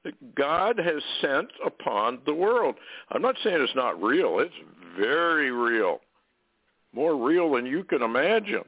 that 0.03 0.35
God 0.35 0.77
has 0.77 1.01
sent 1.21 1.49
upon 1.65 2.19
the 2.25 2.33
world. 2.33 2.75
I'm 3.09 3.21
not 3.21 3.35
saying 3.43 3.61
it's 3.61 3.75
not 3.75 4.01
real. 4.01 4.39
It's 4.39 4.53
very 4.97 5.51
real. 5.51 5.99
More 6.93 7.15
real 7.15 7.53
than 7.53 7.65
you 7.65 7.83
can 7.83 8.01
imagine. 8.01 8.63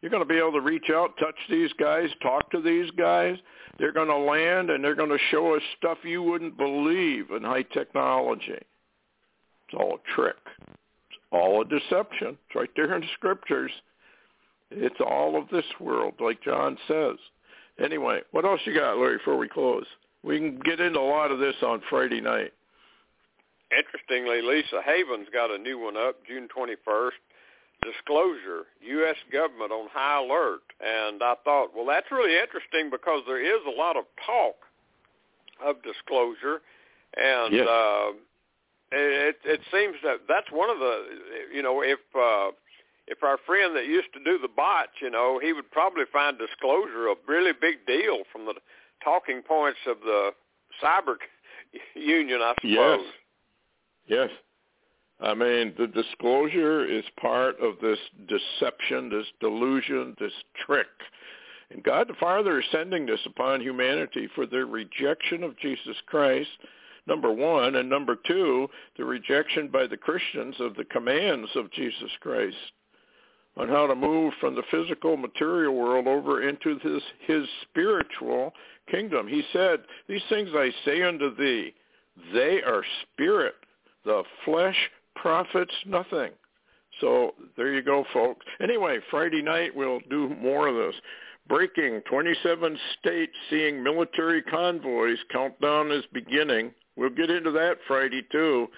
You're 0.00 0.10
going 0.10 0.22
to 0.22 0.28
be 0.28 0.38
able 0.38 0.52
to 0.52 0.60
reach 0.60 0.90
out, 0.90 1.16
touch 1.18 1.34
these 1.48 1.72
guys, 1.78 2.08
talk 2.22 2.50
to 2.50 2.60
these 2.60 2.90
guys. 2.92 3.36
They're 3.78 3.92
going 3.92 4.08
to 4.08 4.16
land 4.16 4.70
and 4.70 4.84
they're 4.84 4.94
going 4.94 5.10
to 5.10 5.18
show 5.30 5.56
us 5.56 5.62
stuff 5.78 5.98
you 6.04 6.22
wouldn't 6.22 6.56
believe 6.56 7.30
in 7.30 7.42
high 7.42 7.62
technology. 7.62 8.52
It's 8.52 9.74
all 9.74 9.94
a 9.96 10.14
trick. 10.14 10.36
All 11.34 11.60
a 11.60 11.64
deception. 11.64 12.38
It's 12.46 12.54
right 12.54 12.70
there 12.76 12.94
in 12.94 13.00
the 13.00 13.08
scriptures. 13.14 13.72
It's 14.70 15.00
all 15.04 15.36
of 15.36 15.48
this 15.48 15.64
world, 15.80 16.14
like 16.20 16.40
John 16.42 16.78
says. 16.86 17.16
Anyway, 17.82 18.20
what 18.30 18.44
else 18.44 18.60
you 18.64 18.72
got, 18.72 18.98
Larry, 18.98 19.18
before 19.18 19.36
we 19.36 19.48
close? 19.48 19.84
We 20.22 20.38
can 20.38 20.60
get 20.60 20.78
into 20.78 21.00
a 21.00 21.02
lot 21.02 21.32
of 21.32 21.40
this 21.40 21.56
on 21.60 21.82
Friday 21.90 22.20
night. 22.20 22.52
Interestingly, 23.76 24.42
Lisa 24.42 24.80
Haven's 24.84 25.26
got 25.32 25.50
a 25.50 25.58
new 25.58 25.76
one 25.76 25.96
up 25.96 26.24
June 26.24 26.46
21st. 26.56 27.18
Disclosure, 27.82 28.66
U.S. 28.80 29.16
government 29.32 29.72
on 29.72 29.88
high 29.92 30.24
alert. 30.24 30.62
And 30.80 31.20
I 31.20 31.34
thought, 31.42 31.70
well, 31.74 31.84
that's 31.84 32.06
really 32.12 32.38
interesting 32.38 32.90
because 32.90 33.22
there 33.26 33.42
is 33.42 33.60
a 33.66 33.76
lot 33.76 33.96
of 33.96 34.04
talk 34.24 34.54
of 35.66 35.82
disclosure. 35.82 36.62
And 37.16 37.52
yes. 37.52 37.66
uh, 37.68 38.12
it, 38.94 39.36
it 39.44 39.60
seems 39.72 39.96
that 40.02 40.20
that's 40.28 40.50
one 40.50 40.70
of 40.70 40.78
the, 40.78 41.04
you 41.52 41.62
know, 41.62 41.82
if 41.82 41.98
uh, 42.14 42.52
if 43.06 43.22
our 43.22 43.38
friend 43.46 43.76
that 43.76 43.86
used 43.86 44.12
to 44.14 44.24
do 44.24 44.38
the 44.38 44.48
bots, 44.48 44.92
you 45.02 45.10
know, 45.10 45.38
he 45.42 45.52
would 45.52 45.70
probably 45.70 46.04
find 46.12 46.38
disclosure 46.38 47.08
a 47.08 47.14
really 47.26 47.52
big 47.52 47.86
deal 47.86 48.20
from 48.32 48.46
the 48.46 48.54
talking 49.02 49.42
points 49.42 49.80
of 49.86 49.98
the 50.00 50.30
cyber 50.82 51.16
union, 51.94 52.40
I 52.40 52.54
suppose. 52.60 53.00
Yes. 54.06 54.30
Yes. 54.30 54.30
I 55.20 55.34
mean, 55.34 55.74
the 55.78 55.86
disclosure 55.86 56.84
is 56.84 57.04
part 57.20 57.58
of 57.60 57.74
this 57.80 57.98
deception, 58.28 59.10
this 59.10 59.26
delusion, 59.40 60.16
this 60.18 60.32
trick. 60.66 60.86
And 61.70 61.82
God 61.82 62.08
the 62.08 62.14
Father 62.18 62.60
is 62.60 62.66
sending 62.72 63.06
this 63.06 63.20
upon 63.24 63.60
humanity 63.60 64.28
for 64.34 64.46
their 64.46 64.66
rejection 64.66 65.42
of 65.42 65.58
Jesus 65.58 65.96
Christ, 66.06 66.50
number 67.06 67.32
one, 67.32 67.76
and 67.76 67.88
number 67.88 68.16
two, 68.26 68.68
the 68.96 69.04
rejection 69.04 69.68
by 69.68 69.86
the 69.86 69.96
Christians 69.96 70.56
of 70.60 70.74
the 70.74 70.84
commands 70.84 71.50
of 71.54 71.70
Jesus 71.72 72.10
Christ 72.20 72.56
on 73.56 73.68
how 73.68 73.86
to 73.86 73.94
move 73.94 74.32
from 74.40 74.54
the 74.54 74.64
physical 74.70 75.16
material 75.16 75.74
world 75.74 76.06
over 76.06 76.48
into 76.48 76.78
this 76.82 77.02
his 77.26 77.46
spiritual 77.62 78.52
kingdom. 78.90 79.28
He 79.28 79.42
said, 79.52 79.80
These 80.08 80.22
things 80.28 80.50
I 80.54 80.70
say 80.84 81.02
unto 81.02 81.34
thee, 81.36 81.72
they 82.32 82.62
are 82.62 82.82
spirit. 83.12 83.54
The 84.04 84.22
flesh 84.44 84.76
profits 85.14 85.74
nothing. 85.86 86.30
So 87.00 87.34
there 87.56 87.72
you 87.72 87.82
go, 87.82 88.04
folks. 88.12 88.44
Anyway, 88.60 88.98
Friday 89.10 89.42
night 89.42 89.74
we'll 89.74 90.00
do 90.10 90.28
more 90.40 90.68
of 90.68 90.74
this. 90.74 91.00
Breaking 91.48 92.00
27 92.08 92.78
states 93.00 93.32
seeing 93.50 93.82
military 93.82 94.42
convoys. 94.42 95.18
Countdown 95.30 95.90
is 95.92 96.04
beginning. 96.12 96.72
We'll 96.96 97.10
get 97.10 97.30
into 97.30 97.50
that 97.52 97.78
Friday 97.86 98.22
too, 98.30 98.68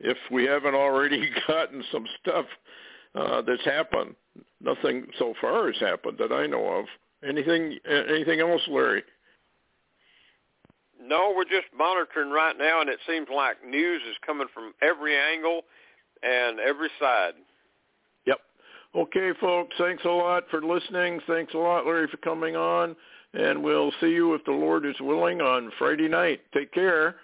if 0.00 0.16
we 0.30 0.44
haven't 0.44 0.74
already 0.74 1.30
gotten 1.48 1.82
some 1.92 2.06
stuff 2.20 2.46
uh, 3.14 3.42
that's 3.42 3.64
happened. 3.64 4.14
Nothing 4.60 5.06
so 5.18 5.34
far 5.40 5.70
has 5.70 5.80
happened 5.80 6.18
that 6.18 6.32
I 6.32 6.46
know 6.46 6.66
of. 6.66 6.86
Anything? 7.26 7.78
Anything 7.86 8.40
else, 8.40 8.62
Larry? 8.68 9.02
No, 11.00 11.34
we're 11.36 11.44
just 11.44 11.66
monitoring 11.76 12.30
right 12.30 12.56
now, 12.56 12.80
and 12.80 12.88
it 12.88 12.98
seems 13.06 13.28
like 13.34 13.64
news 13.66 14.00
is 14.08 14.16
coming 14.24 14.46
from 14.54 14.72
every 14.80 15.14
angle 15.16 15.62
and 16.22 16.58
every 16.60 16.88
side. 16.98 17.34
Yep. 18.26 18.38
Okay, 18.94 19.30
folks, 19.40 19.74
thanks 19.78 20.04
a 20.04 20.08
lot 20.08 20.44
for 20.50 20.62
listening. 20.62 21.20
Thanks 21.26 21.52
a 21.52 21.58
lot, 21.58 21.86
Larry, 21.86 22.08
for 22.08 22.16
coming 22.18 22.56
on. 22.56 22.96
And 23.34 23.62
we'll 23.62 23.92
see 24.00 24.10
you, 24.10 24.34
if 24.34 24.44
the 24.44 24.52
Lord 24.52 24.86
is 24.86 24.94
willing, 25.00 25.40
on 25.40 25.72
Friday 25.78 26.08
night. 26.08 26.40
Take 26.54 26.72
care. 26.72 27.16